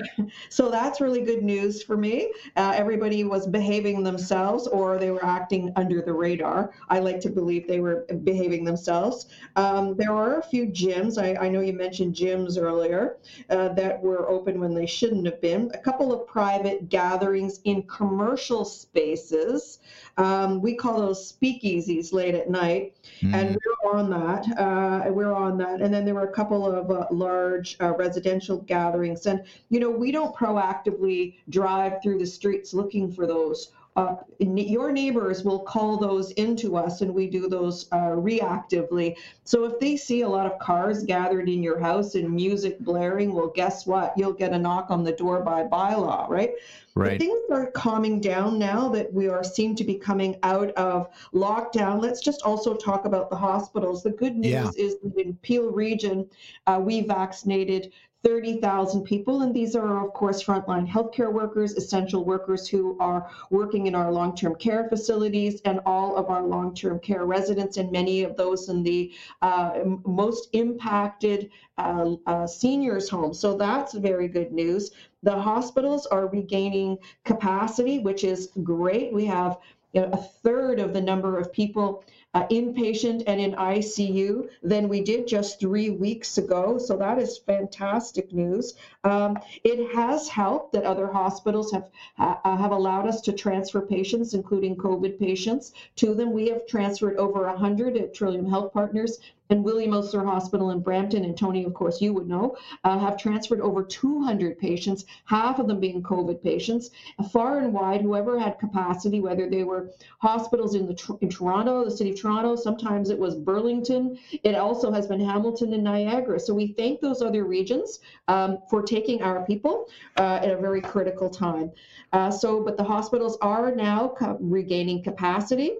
So 0.50 0.72
that's 0.72 1.00
really 1.00 1.22
good 1.22 1.44
news 1.44 1.84
for 1.84 1.96
me. 1.96 2.32
Uh, 2.56 2.74
everybody 2.76 3.24
was 3.24 3.46
behaving 3.46 4.04
themselves 4.04 4.68
or 4.68 4.98
they 4.98 5.12
were 5.12 5.24
acting 5.24 5.72
under 5.76 6.02
the 6.02 6.14
radar. 6.14 6.72
I 6.90 7.00
like 7.00 7.20
to 7.22 7.30
believe 7.30 7.68
they 7.68 7.80
were 7.80 8.06
behaving 8.24 8.64
themselves. 8.64 9.28
Um, 9.56 9.96
there 9.96 10.12
are 10.12 10.40
a 10.40 10.44
few 10.44 10.66
gyms. 10.66 11.22
I, 11.22 11.46
I 11.46 11.50
know 11.50 11.62
you 11.62 11.74
mentioned 11.74 12.16
gyms 12.16 12.25
gyms 12.26 12.58
earlier 12.60 13.18
uh, 13.50 13.70
that 13.70 14.02
were 14.02 14.30
open 14.30 14.60
when 14.60 14.74
they 14.74 14.86
shouldn't 14.86 15.26
have 15.26 15.42
been, 15.42 15.72
a 15.74 15.78
couple 15.78 16.14
of 16.14 16.28
private 16.28 16.90
gatherings 16.90 17.60
in 17.64 17.84
commercial 17.84 18.66
spaces. 18.66 19.80
Um, 20.18 20.62
we 20.62 20.76
call 20.76 21.00
those 21.00 21.32
speakeasies 21.32 22.14
late 22.14 22.36
at 22.36 22.50
night, 22.50 22.96
mm. 23.22 23.34
and 23.34 23.58
we're 23.84 23.92
on 23.92 24.10
that. 24.10 24.44
Uh, 24.58 25.12
we're 25.12 25.34
on 25.34 25.58
that. 25.58 25.82
And 25.82 25.94
then 25.94 26.06
there 26.06 26.16
were 26.16 26.30
a 26.30 26.34
couple 26.34 26.66
of 26.66 26.90
uh, 26.90 27.08
large 27.12 27.78
uh, 27.82 27.94
residential 27.94 28.58
gatherings. 28.58 29.26
And, 29.26 29.44
you 29.70 29.80
know, 29.80 29.90
we 29.90 30.12
don't 30.12 30.36
proactively 30.36 31.36
drive 31.50 32.02
through 32.02 32.20
the 32.20 32.26
streets 32.26 32.74
looking 32.74 33.12
for 33.12 33.28
those 33.28 33.72
uh, 33.96 34.16
your 34.40 34.92
neighbors 34.92 35.44
will 35.44 35.60
call 35.60 35.98
those 35.98 36.32
into 36.32 36.76
us 36.76 37.00
and 37.00 37.14
we 37.14 37.28
do 37.28 37.48
those 37.48 37.88
uh, 37.94 38.12
reactively. 38.12 39.16
So 39.46 39.64
if 39.64 39.80
they 39.80 39.96
see 39.96 40.22
a 40.22 40.28
lot 40.28 40.52
of 40.52 40.60
cars 40.60 41.04
gathered 41.04 41.48
in 41.48 41.64
your 41.64 41.80
house 41.80 42.16
and 42.16 42.30
music 42.30 42.78
blaring, 42.80 43.34
well, 43.34 43.48
guess 43.48 43.86
what? 43.86 44.14
You'll 44.18 44.34
get 44.34 44.52
a 44.52 44.60
knock 44.60 44.88
on 44.90 45.04
the 45.04 45.14
door 45.14 45.42
by 45.42 45.64
bylaw, 45.64 46.28
right? 46.30 46.52
Right. 46.98 47.20
things 47.20 47.42
are 47.52 47.72
calming 47.72 48.22
down 48.22 48.58
now 48.58 48.88
that 48.88 49.14
we 49.14 49.28
are 49.28 49.44
seem 49.44 49.76
to 49.76 49.84
be 49.84 49.96
coming 49.96 50.38
out 50.44 50.72
of 50.72 51.10
lockdown. 51.34 52.02
Let's 52.02 52.22
just 52.22 52.42
also 52.44 52.74
talk 52.74 53.04
about 53.04 53.30
the 53.30 53.36
hospitals. 53.36 54.02
The 54.02 54.12
good 54.12 54.38
news 54.38 54.52
yeah. 54.54 54.72
is 54.78 54.96
that 55.04 55.18
in 55.18 55.34
Peel 55.42 55.72
region, 55.72 56.30
uh, 56.68 56.80
we 56.82 57.02
vaccinated 57.02 57.92
30,000 58.26 59.04
people. 59.04 59.44
And 59.44 59.54
these 59.54 59.76
are, 59.76 60.04
of 60.04 60.14
course, 60.14 60.44
frontline 60.44 60.90
healthcare 60.90 61.32
workers, 61.32 61.74
essential 61.74 62.26
workers 62.26 62.68
who 62.68 62.98
are 63.00 63.30
working 63.52 63.86
in 63.86 63.94
our 63.94 64.12
long 64.12 64.36
term 64.36 64.56
care 64.56 64.90
facilities, 64.90 65.62
and 65.64 65.80
all 65.86 66.18
of 66.18 66.30
our 66.30 66.42
long 66.42 66.74
term 66.74 67.00
care 67.00 67.26
residents, 67.26 67.78
and 67.78 67.92
many 67.92 68.24
of 68.24 68.36
those 68.36 68.68
in 68.68 68.82
the 68.82 69.14
uh, 69.44 69.80
most 70.06 70.50
impacted 70.54 71.52
uh, 71.78 72.16
uh, 72.26 72.48
seniors' 72.48 73.08
homes. 73.10 73.40
So 73.40 73.56
that's 73.56 73.94
very 73.94 74.28
good 74.28 74.52
news. 74.52 74.92
The 75.22 75.40
hospitals 75.40 76.08
are 76.08 76.28
regaining 76.28 76.98
capacity, 77.26 78.00
which 78.00 78.24
is 78.24 78.50
great. 78.64 79.14
We 79.14 79.26
have 79.26 79.60
you 79.94 80.02
know, 80.02 80.10
a 80.12 80.18
third 80.18 80.80
of 80.80 80.94
the 80.94 81.02
number 81.02 81.38
of 81.38 81.54
people 81.54 82.04
uh, 82.36 82.46
inpatient 82.48 83.24
and 83.28 83.40
in 83.40 83.54
ICU 83.54 84.50
than 84.62 84.90
we 84.90 85.02
did 85.02 85.26
just 85.26 85.60
three 85.60 85.90
weeks 85.90 86.38
ago. 86.38 86.78
So 86.78 86.98
that 86.98 87.18
is 87.18 87.38
fantastic 87.38 88.34
news. 88.34 88.74
Um, 89.06 89.40
it 89.64 89.96
has 89.96 90.28
helped 90.28 90.74
that 90.74 90.84
other 90.84 91.08
hospitals 91.08 91.72
have 91.72 91.90
uh, 92.20 92.58
have 92.58 92.72
allowed 92.72 93.08
us 93.08 93.22
to 93.22 93.32
transfer 93.32 93.82
patients, 93.82 94.34
including 94.34 94.76
COVID 94.76 95.18
patients, 95.18 95.74
to 95.96 96.14
them. 96.14 96.34
We 96.34 96.50
have 96.50 96.68
transferred 96.68 97.16
over 97.16 97.46
100 97.46 97.96
at 97.96 98.14
Trillium 98.14 98.50
Health 98.50 98.74
Partners 98.74 99.20
and 99.50 99.64
William 99.64 99.94
Osler 99.94 100.26
Hospital 100.26 100.72
in 100.72 100.80
Brampton, 100.80 101.24
and 101.24 101.38
Tony, 101.38 101.64
of 101.64 101.74
course, 101.74 102.02
you 102.02 102.14
would 102.14 102.28
know, 102.28 102.58
uh, 102.84 102.98
have 102.98 103.18
transferred 103.18 103.62
over 103.62 103.84
200 103.84 104.58
patients, 104.58 105.06
half 105.26 105.60
of 105.60 105.68
them 105.68 105.80
being 105.80 106.02
COVID 106.02 106.42
patients, 106.42 106.92
far 107.32 107.60
and 107.60 107.74
wide. 107.74 108.02
Whoever 108.02 108.40
had 108.40 108.60
capacity, 108.60 109.20
whether 109.22 109.50
they 109.50 109.64
were 109.64 109.92
hospitals 110.20 110.76
in 110.76 110.86
the 110.86 111.18
in 111.22 111.30
Toronto, 111.30 111.86
the 111.86 111.92
city 111.92 112.12
of 112.12 112.20
Toronto, 112.20 112.56
sometimes 112.56 113.10
it 113.10 113.20
was 113.20 113.36
Burlington. 113.36 114.18
It 114.44 114.56
also 114.56 114.92
has 114.92 115.08
been 115.08 115.20
Hamilton 115.20 115.74
and 115.74 115.84
Niagara. 115.84 116.40
So 116.40 116.54
we 116.54 116.68
thank 116.74 117.02
those 117.02 117.22
other 117.22 117.44
regions 117.46 118.00
um, 118.28 118.60
for 118.70 118.82
taking 118.82 119.22
our 119.22 119.46
people 119.46 119.88
uh, 120.18 120.40
at 120.42 120.52
a 120.52 120.58
very 120.58 120.82
critical 120.82 121.30
time. 121.30 121.72
Uh, 122.14 122.32
so, 122.32 122.64
but 122.64 122.78
the 122.78 122.84
hospitals 122.84 123.38
are 123.42 123.76
now 123.76 124.14
co- 124.18 124.38
regaining 124.40 125.04
capacity. 125.04 125.74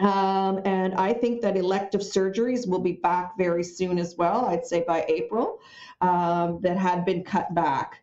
Um, 0.00 0.62
and 0.64 0.94
I 0.94 1.12
think 1.12 1.42
that 1.42 1.56
elective 1.56 2.00
surgeries 2.00 2.66
will 2.66 2.78
be 2.80 2.92
back 2.92 3.36
very 3.36 3.62
soon 3.62 3.98
as 3.98 4.16
well, 4.16 4.46
I'd 4.46 4.64
say 4.64 4.82
by 4.86 5.04
April, 5.08 5.60
um, 6.00 6.58
that 6.62 6.78
had 6.78 7.04
been 7.04 7.22
cut 7.22 7.54
back. 7.54 8.02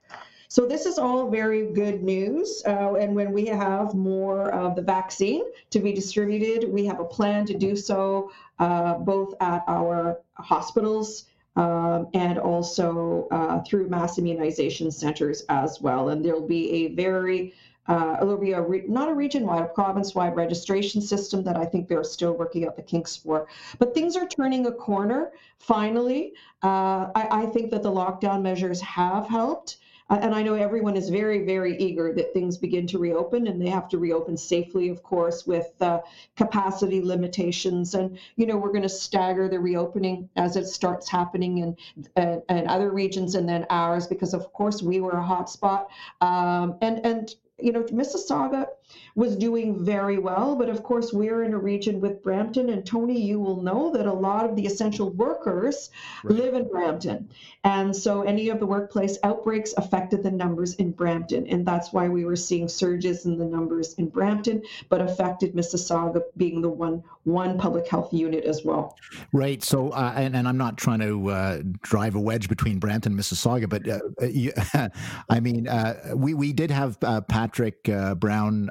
So 0.49 0.65
this 0.65 0.85
is 0.85 0.97
all 0.97 1.29
very 1.29 1.73
good 1.73 2.03
news. 2.03 2.63
Uh, 2.65 2.93
and 2.95 3.15
when 3.15 3.33
we 3.33 3.45
have 3.47 3.95
more 3.95 4.51
of 4.51 4.75
the 4.75 4.81
vaccine 4.81 5.43
to 5.71 5.79
be 5.79 5.91
distributed, 5.91 6.71
we 6.71 6.85
have 6.85 6.99
a 6.99 7.05
plan 7.05 7.45
to 7.47 7.57
do 7.57 7.75
so 7.75 8.31
uh, 8.59 8.93
both 8.95 9.33
at 9.41 9.63
our 9.67 10.19
hospitals 10.35 11.25
um, 11.55 12.07
and 12.13 12.37
also 12.37 13.27
uh, 13.31 13.61
through 13.63 13.89
mass 13.89 14.19
immunization 14.19 14.91
centers 14.91 15.43
as 15.49 15.81
well. 15.81 16.09
And 16.09 16.23
there'll 16.23 16.47
be 16.47 16.71
a 16.85 16.93
very 16.93 17.53
uh, 17.87 18.17
there'll 18.17 18.37
be 18.37 18.53
a 18.53 18.61
re- 18.61 18.83
not 18.87 19.09
a 19.09 19.13
region-wide, 19.13 19.63
a 19.63 19.67
province-wide 19.67 20.35
registration 20.35 21.01
system 21.01 21.43
that 21.43 21.57
I 21.57 21.65
think 21.65 21.87
they're 21.87 22.03
still 22.03 22.33
working 22.33 22.65
out 22.65 22.75
the 22.75 22.81
kinks 22.81 23.15
for. 23.15 23.47
But 23.79 23.93
things 23.93 24.15
are 24.15 24.27
turning 24.27 24.65
a 24.65 24.71
corner. 24.71 25.31
Finally, 25.57 26.33
uh, 26.63 27.09
I, 27.15 27.27
I, 27.31 27.45
think 27.47 27.71
that 27.71 27.83
the 27.83 27.91
lockdown 27.91 28.41
measures 28.41 28.81
have 28.81 29.27
helped. 29.27 29.77
Uh, 30.09 30.19
and 30.21 30.33
I 30.33 30.41
know 30.41 30.53
everyone 30.53 30.95
is 30.95 31.09
very, 31.09 31.43
very 31.43 31.77
eager 31.77 32.13
that 32.13 32.33
things 32.33 32.57
begin 32.57 32.87
to 32.87 32.97
reopen, 32.97 33.47
and 33.47 33.61
they 33.61 33.69
have 33.69 33.89
to 33.89 33.97
reopen 33.97 34.37
safely, 34.37 34.87
of 34.89 35.03
course, 35.03 35.45
with 35.45 35.69
uh, 35.81 35.99
capacity 36.37 37.01
limitations. 37.01 37.93
And 37.93 38.17
you 38.37 38.45
know, 38.45 38.55
we're 38.55 38.71
going 38.71 38.83
to 38.83 38.89
stagger 38.89 39.49
the 39.49 39.59
reopening 39.59 40.29
as 40.37 40.55
it 40.55 40.67
starts 40.67 41.09
happening 41.09 41.57
in, 41.57 41.77
in, 42.15 42.41
in 42.49 42.67
other 42.67 42.91
regions 42.91 43.35
and 43.35 43.47
then 43.47 43.65
ours, 43.69 44.07
because 44.07 44.33
of 44.33 44.51
course 44.53 44.81
we 44.81 45.01
were 45.01 45.11
a 45.11 45.23
hotspot. 45.23 45.87
Um, 46.21 46.77
and 46.81 47.05
and 47.05 47.35
you 47.59 47.71
know, 47.71 47.83
Mississauga 47.83 48.67
was 49.15 49.35
doing 49.35 49.83
very 49.83 50.17
well, 50.17 50.55
but 50.55 50.69
of 50.69 50.83
course, 50.83 51.11
we're 51.11 51.43
in 51.43 51.53
a 51.53 51.57
region 51.57 51.99
with 51.99 52.23
Brampton, 52.23 52.69
and 52.69 52.85
Tony, 52.85 53.19
you 53.19 53.39
will 53.39 53.61
know 53.61 53.91
that 53.91 54.05
a 54.05 54.13
lot 54.13 54.45
of 54.45 54.55
the 54.55 54.65
essential 54.65 55.09
workers 55.11 55.89
right. 56.23 56.35
live 56.35 56.53
in 56.53 56.67
Brampton. 56.69 57.29
And 57.63 57.95
so 57.95 58.21
any 58.21 58.49
of 58.49 58.59
the 58.59 58.65
workplace 58.65 59.17
outbreaks 59.23 59.73
affected 59.75 60.23
the 60.23 60.31
numbers 60.31 60.75
in 60.75 60.91
Brampton. 60.91 61.47
And 61.47 61.65
that's 61.65 61.91
why 61.91 62.07
we 62.07 62.25
were 62.25 62.35
seeing 62.35 62.69
surges 62.69 63.25
in 63.25 63.37
the 63.37 63.45
numbers 63.45 63.93
in 63.95 64.07
Brampton, 64.07 64.61
but 64.89 65.01
affected 65.01 65.53
Mississauga 65.53 66.21
being 66.37 66.61
the 66.61 66.69
one 66.69 67.03
one 67.27 67.57
public 67.57 67.85
health 67.89 68.13
unit 68.13 68.45
as 68.45 68.63
well. 68.63 68.95
Right. 69.33 69.61
So, 69.61 69.89
uh, 69.89 70.13
and, 70.15 70.33
and, 70.33 70.47
I'm 70.47 70.57
not 70.57 70.77
trying 70.77 70.99
to 70.99 71.29
uh, 71.29 71.61
drive 71.81 72.15
a 72.15 72.21
wedge 72.21 72.47
between 72.47 72.79
Brampton 72.79 73.11
and 73.11 73.19
Mississauga, 73.19 73.67
but 73.67 73.85
uh, 73.85 73.99
you, 74.25 74.53
I 75.29 75.41
mean, 75.41 75.67
uh, 75.67 76.13
we, 76.15 76.33
we 76.33 76.53
did 76.53 76.71
have 76.71 76.97
uh, 77.03 77.19
Patrick 77.19 77.89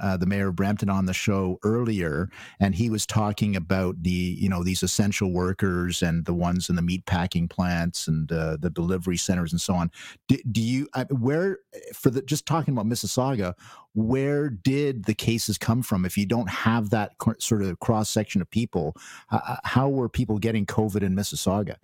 uh, 0.06 0.16
the 0.16 0.26
mayor 0.26 0.48
of 0.48 0.56
Brampton, 0.56 0.88
on 0.88 1.06
the 1.06 1.12
show 1.12 1.58
earlier, 1.64 2.30
and 2.60 2.74
he 2.74 2.88
was 2.90 3.06
talking 3.06 3.56
about 3.56 4.02
the, 4.02 4.10
you 4.10 4.48
know, 4.48 4.62
these 4.62 4.82
essential 4.82 5.32
workers 5.32 6.02
and 6.02 6.24
the 6.24 6.34
ones 6.34 6.70
in 6.70 6.76
the 6.76 6.82
meat 6.82 7.04
packing 7.06 7.48
plants 7.48 8.06
and 8.06 8.28
the 8.28 8.70
delivery 8.72 9.16
centers 9.16 9.52
and 9.52 9.60
so 9.60 9.74
on. 9.74 9.90
Do, 10.28 10.36
do 10.52 10.60
you, 10.60 10.88
where, 11.10 11.58
for 11.92 12.10
the, 12.10 12.22
just 12.22 12.46
talking 12.46 12.72
about 12.72 12.86
Mississauga, 12.86 13.54
where 13.94 14.48
did 14.50 15.04
the 15.06 15.14
cases 15.14 15.58
come 15.58 15.82
from? 15.82 16.04
If 16.04 16.16
you 16.16 16.26
don't 16.26 16.50
have 16.50 16.90
that 16.90 17.12
sort 17.38 17.62
of 17.62 17.80
cross 17.80 18.08
section 18.08 18.40
of 18.40 18.48
people, 18.50 18.94
uh, 19.30 19.56
how 19.64 19.88
were 19.88 20.08
people 20.08 20.38
getting 20.38 20.66
COVID 20.66 21.02
in 21.02 21.16
Mississauga? 21.16 21.76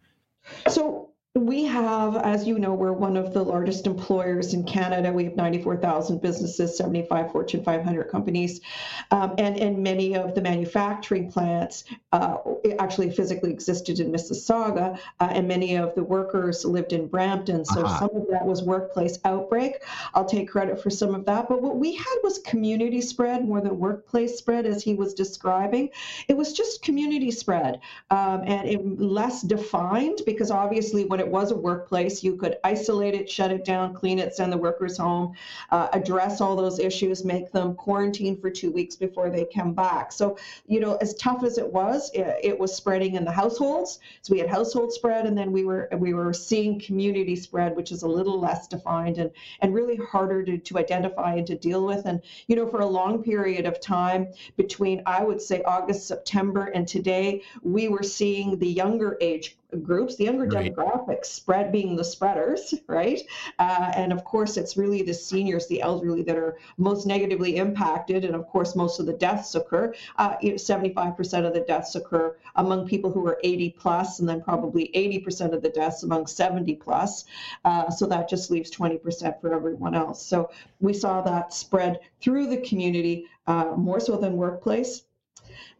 So 0.68 1.01
we 1.34 1.64
have, 1.64 2.16
as 2.16 2.46
you 2.46 2.58
know, 2.58 2.74
we're 2.74 2.92
one 2.92 3.16
of 3.16 3.32
the 3.32 3.42
largest 3.42 3.86
employers 3.86 4.52
in 4.52 4.64
Canada. 4.64 5.10
We 5.10 5.24
have 5.24 5.34
94,000 5.34 6.20
businesses, 6.20 6.76
75 6.76 7.32
Fortune 7.32 7.64
500 7.64 8.04
companies, 8.10 8.60
um, 9.10 9.34
and, 9.38 9.56
and 9.58 9.82
many 9.82 10.14
of 10.14 10.34
the 10.34 10.42
manufacturing 10.42 11.32
plants 11.32 11.84
uh, 12.12 12.36
actually 12.78 13.10
physically 13.10 13.50
existed 13.50 13.98
in 13.98 14.12
Mississauga, 14.12 14.98
uh, 15.20 15.28
and 15.30 15.48
many 15.48 15.76
of 15.76 15.94
the 15.94 16.04
workers 16.04 16.66
lived 16.66 16.92
in 16.92 17.06
Brampton. 17.06 17.64
So 17.64 17.82
uh-huh. 17.82 18.00
some 18.00 18.14
of 18.14 18.26
that 18.30 18.44
was 18.44 18.62
workplace 18.62 19.18
outbreak. 19.24 19.76
I'll 20.12 20.26
take 20.26 20.50
credit 20.50 20.82
for 20.82 20.90
some 20.90 21.14
of 21.14 21.24
that. 21.24 21.48
But 21.48 21.62
what 21.62 21.78
we 21.78 21.94
had 21.94 22.16
was 22.22 22.40
community 22.40 23.00
spread 23.00 23.48
more 23.48 23.62
than 23.62 23.78
workplace 23.78 24.36
spread, 24.36 24.66
as 24.66 24.82
he 24.82 24.92
was 24.92 25.14
describing. 25.14 25.88
It 26.28 26.36
was 26.36 26.52
just 26.52 26.82
community 26.82 27.30
spread 27.30 27.80
um, 28.10 28.42
and 28.44 28.68
it, 28.68 29.00
less 29.00 29.40
defined 29.40 30.20
because 30.26 30.50
obviously 30.50 31.06
when 31.06 31.21
it 31.22 31.28
was 31.28 31.52
a 31.52 31.56
workplace, 31.56 32.24
you 32.24 32.34
could 32.34 32.56
isolate 32.64 33.14
it, 33.14 33.30
shut 33.30 33.52
it 33.52 33.64
down, 33.64 33.94
clean 33.94 34.18
it, 34.18 34.34
send 34.34 34.52
the 34.52 34.58
workers 34.58 34.98
home, 34.98 35.34
uh, 35.70 35.88
address 35.92 36.40
all 36.40 36.56
those 36.56 36.80
issues, 36.80 37.24
make 37.24 37.52
them 37.52 37.74
quarantine 37.76 38.36
for 38.40 38.50
two 38.50 38.72
weeks 38.72 38.96
before 38.96 39.30
they 39.30 39.44
come 39.44 39.72
back. 39.72 40.10
So, 40.10 40.36
you 40.66 40.80
know, 40.80 40.96
as 40.96 41.14
tough 41.14 41.44
as 41.44 41.58
it 41.58 41.72
was, 41.72 42.10
it, 42.12 42.26
it 42.42 42.58
was 42.58 42.74
spreading 42.74 43.14
in 43.14 43.24
the 43.24 43.30
households. 43.30 44.00
So 44.22 44.32
we 44.34 44.40
had 44.40 44.50
household 44.50 44.92
spread, 44.92 45.26
and 45.26 45.38
then 45.38 45.52
we 45.52 45.64
were 45.64 45.88
we 45.96 46.12
were 46.12 46.32
seeing 46.32 46.80
community 46.80 47.36
spread, 47.36 47.76
which 47.76 47.92
is 47.92 48.02
a 48.02 48.08
little 48.08 48.40
less 48.40 48.66
defined 48.66 49.18
and 49.18 49.30
and 49.60 49.72
really 49.72 49.96
harder 49.96 50.42
to, 50.42 50.58
to 50.58 50.78
identify 50.78 51.36
and 51.36 51.46
to 51.46 51.56
deal 51.56 51.86
with. 51.86 52.04
And 52.06 52.20
you 52.48 52.56
know, 52.56 52.66
for 52.66 52.80
a 52.80 52.86
long 52.86 53.22
period 53.22 53.64
of 53.64 53.80
time 53.80 54.26
between 54.56 55.02
I 55.06 55.22
would 55.22 55.40
say 55.40 55.62
August, 55.62 56.08
September, 56.08 56.64
and 56.74 56.88
today, 56.88 57.42
we 57.62 57.86
were 57.86 58.02
seeing 58.02 58.58
the 58.58 58.68
younger 58.68 59.16
age 59.20 59.56
groups, 59.82 60.16
the 60.16 60.24
younger 60.24 60.46
Right. 60.46 60.74
demographics, 60.74 61.26
spread 61.26 61.72
being 61.72 61.96
the 61.96 62.04
spreaders, 62.04 62.74
right? 62.86 63.20
Uh, 63.58 63.92
and 63.94 64.12
of 64.12 64.24
course, 64.24 64.56
it's 64.56 64.76
really 64.76 65.02
the 65.02 65.14
seniors, 65.14 65.66
the 65.68 65.80
elderly 65.80 66.22
that 66.22 66.36
are 66.36 66.58
most 66.78 67.06
negatively 67.06 67.56
impacted. 67.56 68.24
And 68.24 68.34
of 68.34 68.46
course, 68.46 68.76
most 68.76 69.00
of 69.00 69.06
the 69.06 69.12
deaths 69.12 69.54
occur. 69.54 69.94
Uh, 70.16 70.36
75% 70.36 71.46
of 71.46 71.54
the 71.54 71.64
deaths 71.66 71.94
occur 71.94 72.36
among 72.56 72.86
people 72.86 73.10
who 73.10 73.26
are 73.26 73.38
80 73.42 73.70
plus, 73.78 74.20
and 74.20 74.28
then 74.28 74.42
probably 74.42 74.90
80% 74.94 75.52
of 75.52 75.62
the 75.62 75.70
deaths 75.70 76.02
among 76.02 76.26
70 76.26 76.74
plus. 76.76 77.24
Uh, 77.64 77.90
so 77.90 78.06
that 78.06 78.28
just 78.28 78.50
leaves 78.50 78.70
20% 78.70 79.40
for 79.40 79.54
everyone 79.54 79.94
else. 79.94 80.24
So 80.24 80.50
we 80.80 80.92
saw 80.92 81.22
that 81.22 81.52
spread 81.52 82.00
through 82.20 82.48
the 82.48 82.58
community 82.58 83.26
uh, 83.46 83.72
more 83.76 84.00
so 84.00 84.16
than 84.16 84.36
workplace. 84.36 85.02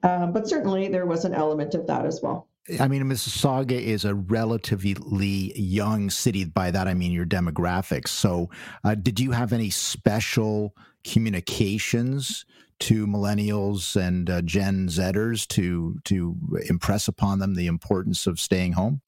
Um, 0.03 0.33
but 0.33 0.49
certainly 0.49 0.89
there 0.89 1.07
was 1.07 1.25
an 1.25 1.35
element 1.35 1.75
of 1.75 1.87
that 1.87 2.07
as 2.07 2.21
well. 2.23 2.49
I 2.81 2.87
mean, 2.87 3.03
Mississauga 3.05 3.73
is 3.73 4.05
a 4.05 4.15
relatively 4.15 5.53
young 5.59 6.11
city. 6.11 6.45
By 6.45 6.71
that, 6.71 6.87
I 6.87 6.95
mean 6.95 7.11
your 7.11 7.27
demographics. 7.27 8.09
So, 8.09 8.51
uh, 8.85 8.95
did 8.95 9.19
you 9.19 9.33
have 9.33 9.53
any 9.53 9.69
special 9.71 10.77
communications 11.03 12.45
to 12.81 13.07
millennials 13.07 13.97
and 13.97 14.31
uh, 14.31 14.43
Gen 14.43 14.89
Zers 14.89 15.47
to 15.49 15.99
to 16.05 16.37
impress 16.69 17.09
upon 17.09 17.41
them 17.41 17.55
the 17.55 17.67
importance 17.67 18.29
of 18.29 18.39
staying 18.39 18.73
home? 18.73 19.01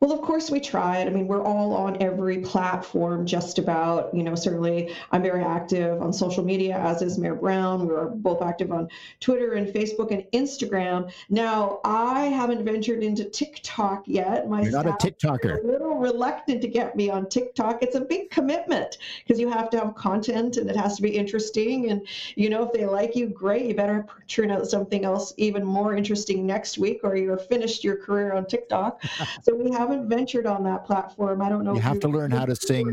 Well, 0.00 0.12
of 0.12 0.22
course 0.22 0.48
we 0.48 0.60
tried. 0.60 1.08
I 1.08 1.10
mean, 1.10 1.26
we're 1.26 1.42
all 1.42 1.74
on 1.74 2.00
every 2.00 2.38
platform, 2.38 3.26
just 3.26 3.58
about. 3.58 4.14
You 4.14 4.22
know, 4.22 4.36
certainly 4.36 4.94
I'm 5.10 5.22
very 5.22 5.42
active 5.42 6.00
on 6.00 6.12
social 6.12 6.44
media, 6.44 6.78
as 6.78 7.02
is 7.02 7.18
Mayor 7.18 7.34
Brown. 7.34 7.88
We're 7.88 8.06
both 8.06 8.40
active 8.40 8.70
on 8.70 8.88
Twitter 9.18 9.54
and 9.54 9.66
Facebook 9.66 10.12
and 10.12 10.22
Instagram. 10.32 11.10
Now, 11.30 11.80
I 11.84 12.26
haven't 12.26 12.64
ventured 12.64 13.02
into 13.02 13.24
TikTok 13.24 14.04
yet. 14.06 14.48
My 14.48 14.62
You're 14.62 14.70
not 14.70 14.86
a 14.86 14.92
TikToker. 14.92 15.46
are 15.46 15.58
a 15.58 15.66
little 15.66 15.96
reluctant 15.96 16.62
to 16.62 16.68
get 16.68 16.94
me 16.94 17.10
on 17.10 17.28
TikTok. 17.28 17.82
It's 17.82 17.96
a 17.96 18.00
big 18.00 18.30
commitment 18.30 18.98
because 19.24 19.40
you 19.40 19.50
have 19.50 19.68
to 19.70 19.80
have 19.80 19.96
content 19.96 20.58
and 20.58 20.70
it 20.70 20.76
has 20.76 20.94
to 20.96 21.02
be 21.02 21.16
interesting. 21.16 21.90
And 21.90 22.06
you 22.36 22.50
know, 22.50 22.62
if 22.62 22.72
they 22.72 22.86
like 22.86 23.16
you, 23.16 23.26
great. 23.26 23.66
You 23.66 23.74
better 23.74 24.06
churn 24.28 24.52
out 24.52 24.68
something 24.68 25.04
else 25.04 25.34
even 25.38 25.64
more 25.64 25.96
interesting 25.96 26.46
next 26.46 26.78
week, 26.78 27.00
or 27.02 27.16
you're 27.16 27.36
finished 27.36 27.82
your 27.82 27.96
career 27.96 28.32
on 28.32 28.46
TikTok. 28.46 29.02
so 29.42 29.56
we 29.56 29.72
haven't 29.88 30.08
ventured 30.08 30.46
on 30.46 30.62
that 30.64 30.84
platform. 30.84 31.42
I 31.42 31.48
don't 31.48 31.64
know. 31.64 31.74
You 31.74 31.80
have 31.80 32.00
to 32.00 32.08
learn 32.08 32.30
how 32.30 32.44
to 32.44 32.56
sing. 32.56 32.86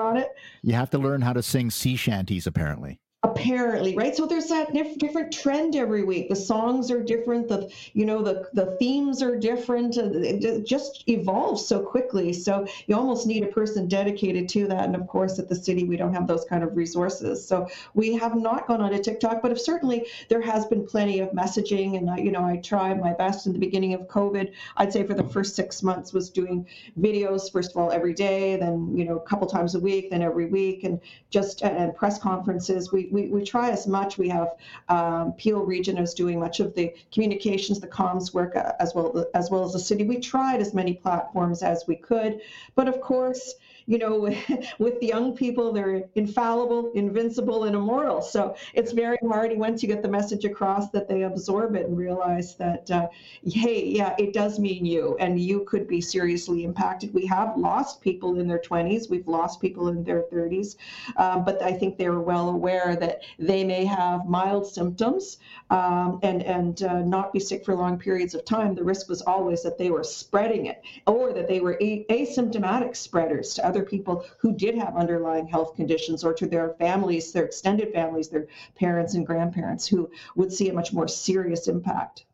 On 0.00 0.16
it 0.16 0.28
You 0.62 0.74
have 0.74 0.90
to 0.90 0.98
learn 0.98 1.22
how 1.22 1.32
to 1.32 1.42
sing 1.42 1.70
sea 1.70 1.96
shanties, 1.96 2.46
apparently. 2.46 3.00
Apparently 3.30 3.94
right? 3.94 4.16
So 4.16 4.26
there's 4.26 4.46
that 4.46 4.72
dif- 4.72 4.98
different 4.98 5.32
trend 5.32 5.76
every 5.76 6.04
week. 6.04 6.28
The 6.28 6.36
songs 6.36 6.90
are 6.90 7.02
different 7.02 7.48
the 7.48 7.72
you 7.92 8.04
know 8.04 8.22
the 8.22 8.48
the 8.52 8.76
themes 8.78 9.22
are 9.22 9.36
different 9.36 9.98
uh, 9.98 10.10
it 10.12 10.66
just 10.66 11.04
evolves 11.08 11.66
so 11.66 11.80
quickly. 11.80 12.32
So 12.32 12.66
you 12.86 12.96
almost 12.96 13.26
need 13.26 13.42
a 13.42 13.48
person 13.48 13.88
dedicated 13.88 14.48
to 14.50 14.68
that. 14.68 14.84
And 14.84 14.94
of 14.94 15.06
course 15.06 15.38
at 15.38 15.48
the 15.48 15.54
city 15.54 15.84
we 15.84 15.96
don't 15.96 16.14
have 16.14 16.26
those 16.26 16.44
kind 16.44 16.62
of 16.62 16.76
resources. 16.76 17.46
So 17.46 17.68
we 17.94 18.14
have 18.14 18.36
not 18.36 18.66
gone 18.66 18.80
on 18.80 18.90
to 18.92 19.02
tiktok 19.02 19.42
but 19.42 19.58
certainly 19.60 20.06
there 20.28 20.42
has 20.42 20.66
been 20.66 20.86
plenty 20.86 21.20
of 21.20 21.30
messaging. 21.30 21.96
And 21.98 22.10
I, 22.10 22.18
you 22.18 22.30
know 22.30 22.44
i 22.44 22.56
tried 22.58 23.00
my 23.00 23.12
best 23.12 23.46
in 23.46 23.52
the 23.52 23.58
beginning 23.58 23.94
of 23.94 24.02
covid. 24.02 24.52
I'd 24.76 24.92
say 24.92 25.04
for 25.04 25.14
the 25.14 25.24
first 25.24 25.56
six 25.56 25.82
months 25.82 26.12
was 26.12 26.30
doing 26.30 26.66
videos 26.98 27.50
first 27.50 27.72
of 27.72 27.76
all 27.76 27.90
every 27.90 28.14
day 28.14 28.56
then 28.56 28.96
you 28.96 29.04
know 29.04 29.16
a 29.16 29.20
couple 29.20 29.46
times 29.46 29.74
a 29.74 29.80
week 29.80 30.10
then 30.10 30.22
every 30.22 30.46
week. 30.46 30.84
And 30.84 31.00
just 31.30 31.62
and 31.62 31.94
press 31.94 32.18
conferences. 32.18 32.92
We, 32.92 33.08
we, 33.16 33.28
we 33.28 33.42
try 33.42 33.70
as 33.70 33.86
much. 33.86 34.18
We 34.18 34.28
have 34.28 34.50
um, 34.90 35.32
Peel 35.32 35.60
Region 35.64 35.96
is 35.96 36.12
doing 36.12 36.38
much 36.38 36.60
of 36.60 36.74
the 36.74 36.92
communications, 37.10 37.80
the 37.80 37.88
comms 37.88 38.34
work 38.34 38.54
uh, 38.54 38.72
as 38.78 38.94
well 38.94 39.24
as 39.34 39.50
well 39.50 39.64
as 39.64 39.72
the 39.72 39.78
city. 39.78 40.04
We 40.04 40.18
tried 40.20 40.60
as 40.60 40.74
many 40.74 40.92
platforms 40.92 41.62
as 41.62 41.84
we 41.88 41.96
could, 41.96 42.40
but 42.74 42.88
of 42.88 43.00
course, 43.00 43.54
you 43.86 43.98
know, 43.98 44.34
with 44.78 45.02
young 45.02 45.34
people, 45.34 45.72
they're 45.72 46.04
infallible, 46.14 46.92
invincible, 46.94 47.64
and 47.64 47.74
immortal. 47.74 48.20
So 48.20 48.56
it's 48.74 48.92
very 48.92 49.18
hard 49.26 49.56
once 49.56 49.82
you 49.82 49.88
get 49.88 50.02
the 50.02 50.08
message 50.08 50.44
across 50.44 50.90
that 50.90 51.08
they 51.08 51.22
absorb 51.22 51.76
it 51.76 51.86
and 51.86 51.96
realize 51.96 52.56
that, 52.56 52.90
uh, 52.90 53.08
hey, 53.44 53.86
yeah, 53.86 54.14
it 54.18 54.32
does 54.32 54.58
mean 54.58 54.84
you, 54.84 55.16
and 55.18 55.40
you 55.40 55.64
could 55.64 55.86
be 55.86 56.00
seriously 56.00 56.64
impacted. 56.64 57.14
We 57.14 57.26
have 57.26 57.56
lost 57.56 58.00
people 58.00 58.38
in 58.40 58.48
their 58.48 58.58
20s, 58.58 59.08
we've 59.08 59.28
lost 59.28 59.60
people 59.60 59.88
in 59.88 60.02
their 60.02 60.24
30s, 60.32 60.76
um, 61.16 61.44
but 61.44 61.62
I 61.62 61.72
think 61.72 61.96
they 61.96 62.08
were 62.08 62.20
well 62.20 62.48
aware 62.48 62.96
that 62.96 63.22
they 63.38 63.64
may 63.64 63.84
have 63.84 64.26
mild 64.26 64.66
symptoms 64.66 65.38
um, 65.70 66.18
and 66.22 66.42
and 66.42 66.82
uh, 66.82 67.00
not 67.00 67.32
be 67.32 67.40
sick 67.40 67.64
for 67.64 67.74
long 67.74 67.98
periods 67.98 68.34
of 68.34 68.44
time. 68.44 68.74
The 68.74 68.84
risk 68.84 69.08
was 69.08 69.22
always 69.22 69.62
that 69.62 69.78
they 69.78 69.90
were 69.90 70.04
spreading 70.04 70.66
it, 70.66 70.82
or 71.06 71.32
that 71.32 71.48
they 71.48 71.60
were 71.60 71.76
a- 71.80 72.04
asymptomatic 72.10 72.96
spreaders 72.96 73.54
to 73.54 73.66
other 73.66 73.75
people 73.82 74.24
who 74.38 74.54
did 74.54 74.74
have 74.76 74.96
underlying 74.96 75.46
health 75.46 75.74
conditions, 75.76 76.24
or 76.24 76.32
to 76.34 76.46
their 76.46 76.74
families, 76.78 77.32
their 77.32 77.44
extended 77.44 77.92
families, 77.92 78.28
their 78.28 78.46
parents 78.74 79.14
and 79.14 79.26
grandparents, 79.26 79.86
who 79.86 80.10
would 80.34 80.52
see 80.52 80.68
a 80.68 80.72
much 80.72 80.92
more 80.92 81.08
serious 81.08 81.68
impact. 81.68 82.24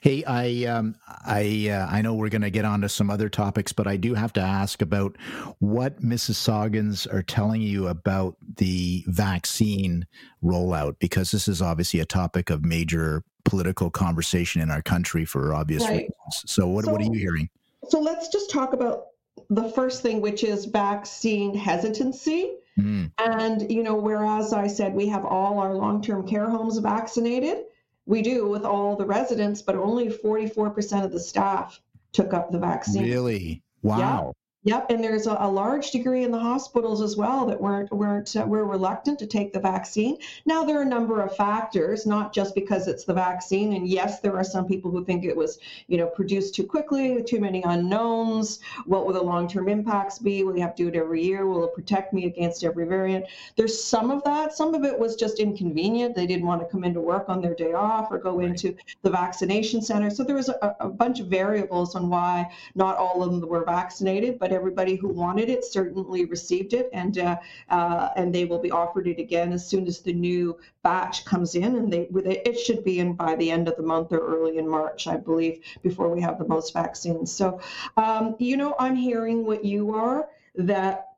Hey, 0.00 0.24
I 0.24 0.64
um, 0.64 0.96
I 1.06 1.68
uh, 1.70 1.86
I 1.88 2.02
know 2.02 2.14
we're 2.14 2.28
going 2.28 2.42
to 2.42 2.50
get 2.50 2.64
on 2.64 2.80
to 2.80 2.88
some 2.88 3.10
other 3.10 3.28
topics, 3.28 3.72
but 3.72 3.86
I 3.86 3.96
do 3.96 4.14
have 4.14 4.32
to 4.34 4.40
ask 4.40 4.82
about 4.82 5.16
what 5.58 6.00
Mrs. 6.00 6.30
Mississaugans 6.30 7.12
are 7.12 7.22
telling 7.22 7.60
you 7.60 7.86
about 7.88 8.36
the 8.56 9.04
vaccine 9.06 10.06
rollout, 10.42 10.98
because 10.98 11.30
this 11.30 11.46
is 11.46 11.62
obviously 11.62 12.00
a 12.00 12.06
topic 12.06 12.50
of 12.50 12.64
major 12.64 13.22
political 13.44 13.90
conversation 13.90 14.60
in 14.60 14.70
our 14.70 14.82
country 14.82 15.24
for 15.24 15.54
obvious 15.54 15.82
Right. 15.84 15.92
reasons. 15.92 16.52
So, 16.52 16.66
what 16.66 16.86
what 16.86 17.00
are 17.00 17.04
you 17.04 17.18
hearing? 17.18 17.48
So 17.88 18.00
let's 18.00 18.28
just 18.28 18.50
talk 18.50 18.72
about 18.72 19.06
the 19.50 19.68
first 19.70 20.02
thing, 20.02 20.20
which 20.20 20.44
is 20.44 20.64
vaccine 20.64 21.54
hesitancy. 21.54 22.54
Mm, 22.78 23.10
And, 23.18 23.70
you 23.70 23.82
know, 23.82 23.96
whereas 23.96 24.52
I 24.52 24.68
said 24.68 24.94
we 24.94 25.08
have 25.08 25.24
all 25.24 25.58
our 25.58 25.74
long 25.74 26.00
term 26.00 26.26
care 26.26 26.48
homes 26.48 26.78
vaccinated, 26.78 27.64
we 28.06 28.22
do 28.22 28.48
with 28.48 28.64
all 28.64 28.96
the 28.96 29.04
residents, 29.04 29.60
but 29.60 29.74
only 29.74 30.08
44% 30.08 31.04
of 31.04 31.12
the 31.12 31.20
staff 31.20 31.80
took 32.12 32.32
up 32.32 32.50
the 32.50 32.58
vaccine. 32.58 33.02
really? 33.02 33.62
Wow. 33.82 34.32
Yep, 34.62 34.90
and 34.90 35.02
there's 35.02 35.26
a, 35.26 35.38
a 35.40 35.50
large 35.50 35.90
degree 35.90 36.22
in 36.22 36.30
the 36.30 36.38
hospitals 36.38 37.00
as 37.00 37.16
well 37.16 37.46
that 37.46 37.58
weren't 37.58 37.90
weren't 37.90 38.36
uh, 38.36 38.44
were 38.44 38.66
reluctant 38.66 39.18
to 39.20 39.26
take 39.26 39.54
the 39.54 39.58
vaccine. 39.60 40.18
Now 40.44 40.64
there 40.64 40.78
are 40.78 40.82
a 40.82 40.84
number 40.84 41.22
of 41.22 41.34
factors, 41.34 42.04
not 42.04 42.34
just 42.34 42.54
because 42.54 42.86
it's 42.86 43.04
the 43.04 43.14
vaccine. 43.14 43.72
And 43.72 43.88
yes, 43.88 44.20
there 44.20 44.36
are 44.36 44.44
some 44.44 44.66
people 44.66 44.90
who 44.90 45.02
think 45.02 45.24
it 45.24 45.34
was 45.34 45.58
you 45.86 45.96
know 45.96 46.08
produced 46.08 46.54
too 46.54 46.64
quickly, 46.64 47.22
too 47.22 47.40
many 47.40 47.62
unknowns. 47.62 48.60
What 48.84 49.06
will 49.06 49.14
the 49.14 49.22
long-term 49.22 49.66
impacts 49.66 50.18
be? 50.18 50.44
Will 50.44 50.54
you 50.54 50.60
have 50.60 50.74
to 50.74 50.82
do 50.82 50.88
it 50.90 50.94
every 50.94 51.24
year? 51.24 51.46
Will 51.46 51.64
it 51.64 51.74
protect 51.74 52.12
me 52.12 52.26
against 52.26 52.62
every 52.62 52.86
variant? 52.86 53.24
There's 53.56 53.82
some 53.82 54.10
of 54.10 54.22
that. 54.24 54.52
Some 54.54 54.74
of 54.74 54.84
it 54.84 54.98
was 54.98 55.16
just 55.16 55.38
inconvenient. 55.40 56.14
They 56.14 56.26
didn't 56.26 56.44
want 56.44 56.60
to 56.60 56.68
come 56.68 56.84
into 56.84 57.00
work 57.00 57.30
on 57.30 57.40
their 57.40 57.54
day 57.54 57.72
off 57.72 58.12
or 58.12 58.18
go 58.18 58.36
Right. 58.36 58.48
into 58.48 58.76
the 59.00 59.08
vaccination 59.10 59.80
center. 59.80 60.10
So 60.10 60.22
there 60.22 60.36
was 60.36 60.50
a, 60.50 60.76
a 60.80 60.88
bunch 60.90 61.18
of 61.18 61.28
variables 61.28 61.94
on 61.94 62.10
why 62.10 62.52
not 62.74 62.98
all 62.98 63.22
of 63.22 63.30
them 63.30 63.48
were 63.48 63.64
vaccinated, 63.64 64.38
but 64.38 64.49
everybody 64.52 64.96
who 64.96 65.08
wanted 65.08 65.48
it 65.48 65.64
certainly 65.64 66.24
received 66.24 66.72
it, 66.72 66.88
and 66.92 67.18
uh, 67.18 67.36
uh, 67.68 68.10
and 68.16 68.34
they 68.34 68.44
will 68.44 68.58
be 68.58 68.70
offered 68.70 69.06
it 69.06 69.18
again 69.18 69.52
as 69.52 69.66
soon 69.66 69.86
as 69.86 70.00
the 70.00 70.12
new 70.12 70.58
batch 70.82 71.24
comes 71.24 71.54
in, 71.54 71.76
and 71.76 71.92
they 71.92 72.08
it, 72.24 72.42
it 72.46 72.58
should 72.58 72.84
be 72.84 72.98
in 72.98 73.14
by 73.14 73.34
the 73.36 73.50
end 73.50 73.68
of 73.68 73.76
the 73.76 73.82
month 73.82 74.12
or 74.12 74.18
early 74.20 74.58
in 74.58 74.68
March, 74.68 75.06
I 75.06 75.16
believe, 75.16 75.60
before 75.82 76.08
we 76.08 76.20
have 76.20 76.38
the 76.38 76.48
most 76.48 76.72
vaccines. 76.72 77.32
So, 77.32 77.60
um, 77.96 78.36
you 78.38 78.56
know, 78.56 78.74
I'm 78.78 78.96
hearing 78.96 79.44
what 79.44 79.64
you 79.64 79.94
are 79.94 80.28
that 80.56 81.09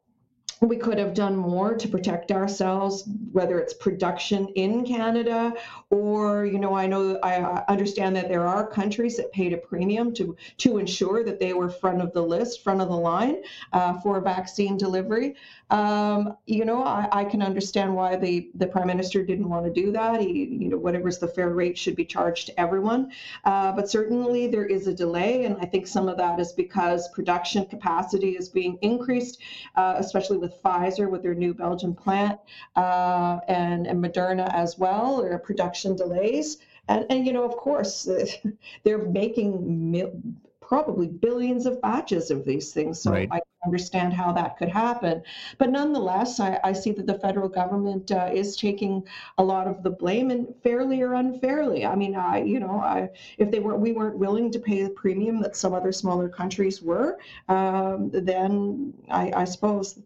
we 0.62 0.77
could 0.77 0.96
have 0.96 1.12
done 1.12 1.35
more 1.37 1.75
to 1.75 1.88
protect 1.88 2.31
ourselves, 2.31 3.03
whether 3.33 3.59
it's 3.59 3.75
production 3.75 4.46
in 4.55 4.87
Canada 4.87 5.53
or, 5.90 6.46
you 6.46 6.59
know, 6.61 6.75
I 6.75 6.87
know 6.87 7.18
I 7.22 7.64
understand 7.68 8.14
that 8.14 8.29
there 8.29 8.46
are 8.46 8.64
countries 8.64 9.16
that 9.16 9.33
paid 9.33 9.53
a 9.53 9.57
premium 9.57 10.14
to 10.14 10.37
to 10.59 10.79
ensure 10.79 11.25
that 11.25 11.40
they 11.40 11.53
were 11.53 11.68
front 11.68 12.01
of 12.01 12.12
the 12.12 12.22
list, 12.22 12.62
front 12.62 12.81
of 12.81 12.88
the 12.88 12.96
line 12.96 13.42
uh, 13.72 13.98
for 14.01 14.20
vaccine 14.20 14.77
delivery. 14.77 15.35
Um, 15.70 16.37
you 16.46 16.64
know, 16.64 16.85
I, 16.85 17.09
I 17.11 17.25
can 17.25 17.42
understand 17.42 17.92
why 17.94 18.14
the 18.14 18.51
the 18.55 18.66
prime 18.66 18.87
minister 18.87 19.25
didn't 19.25 19.48
want 19.48 19.66
to 19.66 19.72
do 19.72 19.90
that. 19.92 20.20
He, 20.20 20.44
you 20.44 20.68
know, 20.68 20.79
whatever's 20.79 21.18
the 21.18 21.29
fair 21.29 21.51
rate 21.51 21.77
should 21.77 21.96
be 21.96 22.05
charged 22.05 22.46
to 22.46 22.61
everyone. 22.61 23.11
Uh, 23.44 23.72
but 23.72 23.90
certainly 23.90 24.46
there 24.46 24.66
is 24.66 24.87
a 24.87 24.94
delay, 24.94 25.44
and 25.44 25.57
I 25.61 25.64
think 25.64 25.88
some 25.88 26.09
of 26.09 26.18
that 26.18 26.38
is 26.38 26.53
because 26.53 27.09
production 27.09 27.66
capacity 27.66 28.37
is 28.37 28.48
being 28.48 28.79
increased, 28.81 29.40
uh, 29.75 29.94
especially 29.96 30.37
with 30.37 30.51
Pfizer 30.62 31.10
with 31.10 31.22
their 31.22 31.34
new 31.34 31.54
Belgian 31.54 31.94
plant 31.94 32.38
uh, 32.76 33.40
and, 33.48 33.86
and 33.86 34.02
Moderna 34.02 34.52
as 34.52 34.78
well. 34.78 35.22
Are 35.22 35.38
production 35.38 35.96
delays, 35.96 36.58
and 36.88 37.06
and 37.10 37.26
you 37.26 37.32
know, 37.32 37.44
of 37.44 37.56
course, 37.56 38.08
they're 38.84 39.06
making 39.06 39.90
mil- 39.90 40.20
probably 40.60 41.06
billions 41.06 41.66
of 41.66 41.80
batches 41.82 42.30
of 42.30 42.44
these 42.46 42.72
things. 42.72 43.00
So 43.02 43.10
Right. 43.12 43.28
I 43.30 43.40
understand 43.64 44.12
how 44.12 44.32
that 44.32 44.56
could 44.56 44.70
happen. 44.70 45.22
But 45.58 45.70
nonetheless, 45.70 46.40
I, 46.40 46.58
I 46.64 46.72
see 46.72 46.92
that 46.92 47.06
the 47.06 47.18
federal 47.18 47.48
government 47.48 48.10
uh, 48.10 48.30
is 48.32 48.56
taking 48.56 49.06
a 49.38 49.44
lot 49.44 49.66
of 49.66 49.82
the 49.82 49.90
blame, 49.90 50.30
and 50.30 50.54
fairly 50.62 51.02
or 51.02 51.14
unfairly. 51.14 51.84
I 51.84 51.94
mean, 51.94 52.16
I 52.16 52.42
you 52.42 52.58
know, 52.58 52.80
I 52.80 53.10
if 53.38 53.50
they 53.50 53.60
were 53.60 53.76
we 53.76 53.92
weren't 53.92 54.16
willing 54.16 54.50
to 54.52 54.58
pay 54.58 54.82
the 54.82 54.90
premium 54.90 55.40
that 55.42 55.56
some 55.56 55.74
other 55.74 55.92
smaller 55.92 56.28
countries 56.28 56.80
were, 56.82 57.18
um, 57.48 58.10
then 58.12 58.94
I, 59.10 59.32
I 59.36 59.44
suppose 59.44 59.98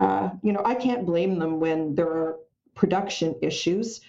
uh, 0.00 0.30
you 0.42 0.52
know 0.52 0.62
I 0.64 0.74
can't 0.74 1.06
blame 1.06 1.38
them 1.38 1.60
when 1.60 1.94
there 1.94 2.08
are 2.08 2.36
production 2.74 3.34
issues. 3.42 4.00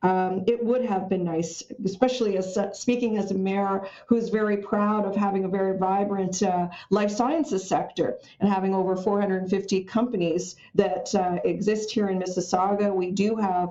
Um, 0.00 0.44
it 0.46 0.64
would 0.64 0.84
have 0.84 1.08
been 1.08 1.24
nice, 1.24 1.62
especially 1.84 2.36
as 2.36 2.56
uh, 2.56 2.72
speaking 2.72 3.18
as 3.18 3.32
a 3.32 3.34
mayor 3.34 3.88
who's 4.06 4.28
very 4.28 4.58
proud 4.58 5.04
of 5.04 5.16
having 5.16 5.44
a 5.44 5.48
very 5.48 5.76
vibrant 5.76 6.40
uh, 6.40 6.68
life 6.90 7.10
sciences 7.10 7.68
sector 7.68 8.18
and 8.38 8.48
having 8.48 8.74
over 8.74 8.94
450 8.94 9.82
companies 9.84 10.54
that 10.76 11.12
uh, 11.16 11.38
exist 11.44 11.90
here 11.90 12.08
in 12.08 12.20
Mississauga. 12.20 12.94
We 12.94 13.10
do 13.10 13.36
have 13.36 13.70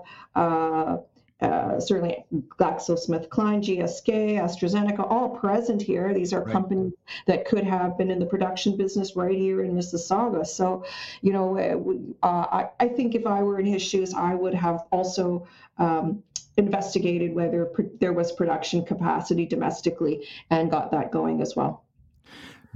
uh, 1.42 1.68
uh, 1.78 1.80
certainly 1.80 2.26
GlaxoSmithKline, 2.60 3.62
GSK, 3.64 4.40
AstraZeneca, 4.40 5.10
all 5.10 5.30
present 5.30 5.82
here. 5.82 6.14
These 6.14 6.34
are 6.34 6.44
right. 6.44 6.52
companies 6.52 6.94
that 7.28 7.46
could 7.46 7.64
have 7.64 7.98
been 7.98 8.10
in 8.10 8.20
the 8.20 8.26
production 8.26 8.76
business 8.76 9.16
right 9.16 9.38
here 9.38 9.64
in 9.64 9.74
Mississauga. 9.74 10.46
So, 10.46 10.86
you 11.22 11.34
know, 11.34 11.58
uh, 12.24 12.28
I, 12.28 12.70
I, 12.80 12.88
think 12.88 13.16
if 13.16 13.26
I 13.26 13.44
were 13.44 13.60
in 13.60 13.66
his 13.66 13.82
shoes, 13.82 14.14
I 14.14 14.34
would 14.34 14.54
have 14.54 14.86
also 14.92 15.48
um, 15.78 16.24
investigated 16.58 17.36
whether 17.36 17.66
pr- 17.66 17.84
there 18.00 18.14
was 18.14 18.32
production 18.32 18.84
capacity 18.84 19.46
domestically 19.46 20.28
and 20.50 20.72
got 20.72 20.92
that 20.92 21.12
going 21.12 21.42
as 21.42 21.56
well. 21.56 21.84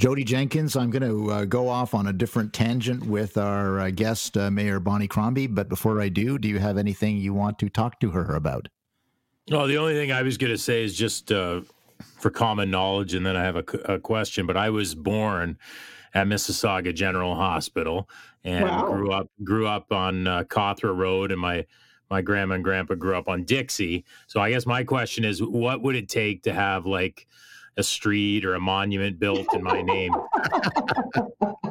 Jodie 0.02 0.26
Jenkins, 0.26 0.76
I'm 0.76 0.90
going 0.90 1.08
to 1.08 1.32
uh, 1.32 1.46
go 1.46 1.70
off 1.70 1.94
on 1.94 2.08
a 2.08 2.14
different 2.14 2.54
tangent 2.54 3.06
with 3.06 3.38
our 3.38 3.82
uh, 3.82 3.92
guest, 3.92 4.36
uh, 4.36 4.50
Mayor 4.50 4.80
Bonnie 4.80 5.08
Crombie. 5.08 5.46
But 5.46 5.70
before 5.70 6.02
I 6.02 6.10
do, 6.10 6.40
do 6.40 6.48
you 6.48 6.58
have 6.58 6.80
anything 6.80 7.18
you 7.18 7.36
want 7.36 7.60
to 7.60 7.70
talk 7.70 8.00
to 8.00 8.10
her 8.10 8.34
about? 8.34 8.68
No, 9.48 9.68
the 9.68 9.78
only 9.78 9.94
thing 9.94 10.12
I 10.12 10.24
was 10.24 10.40
going 10.40 10.52
to 10.52 10.58
say 10.58 10.84
is 10.84 10.98
just 10.98 11.32
uh, 11.32 11.62
for 12.18 12.32
common 12.32 12.72
knowledge, 12.72 13.14
and 13.14 13.24
then 13.24 13.38
I 13.38 13.44
have 13.44 13.58
a, 13.58 13.94
a, 13.94 14.00
question. 14.00 14.48
But 14.48 14.58
I 14.58 14.72
was 14.72 14.96
born 14.96 15.60
at 16.16 16.26
Mississauga 16.26 16.96
General 16.96 17.36
Hospital 17.36 18.10
and 18.44 18.66
wow. 18.66 18.92
grew 18.92 19.12
up 19.12 19.30
grew 19.44 19.68
up 19.68 19.92
on 19.92 20.26
uh, 20.26 20.46
Cawthra 20.46 20.98
Road, 20.98 21.32
and 21.32 21.40
my 21.40 21.64
my 22.10 22.24
grandma 22.24 22.56
and 22.56 22.64
grandpa 22.64 22.96
grew 22.96 23.16
up 23.16 23.30
on 23.30 23.44
Dixie. 23.44 24.04
So 24.26 24.42
I 24.42 24.50
guess 24.50 24.66
my 24.66 24.84
question 24.84 25.26
is, 25.26 25.44
what 25.44 25.84
would 25.84 25.96
it 25.96 26.10
take 26.10 26.42
to 26.44 26.54
have 26.54 26.88
like 26.88 27.28
a 27.78 27.84
street 27.84 28.46
or 28.46 28.56
a 28.56 28.60
monument 28.60 29.20
built 29.20 29.54
in 29.54 29.64
my 29.64 29.82
name? 29.82 30.14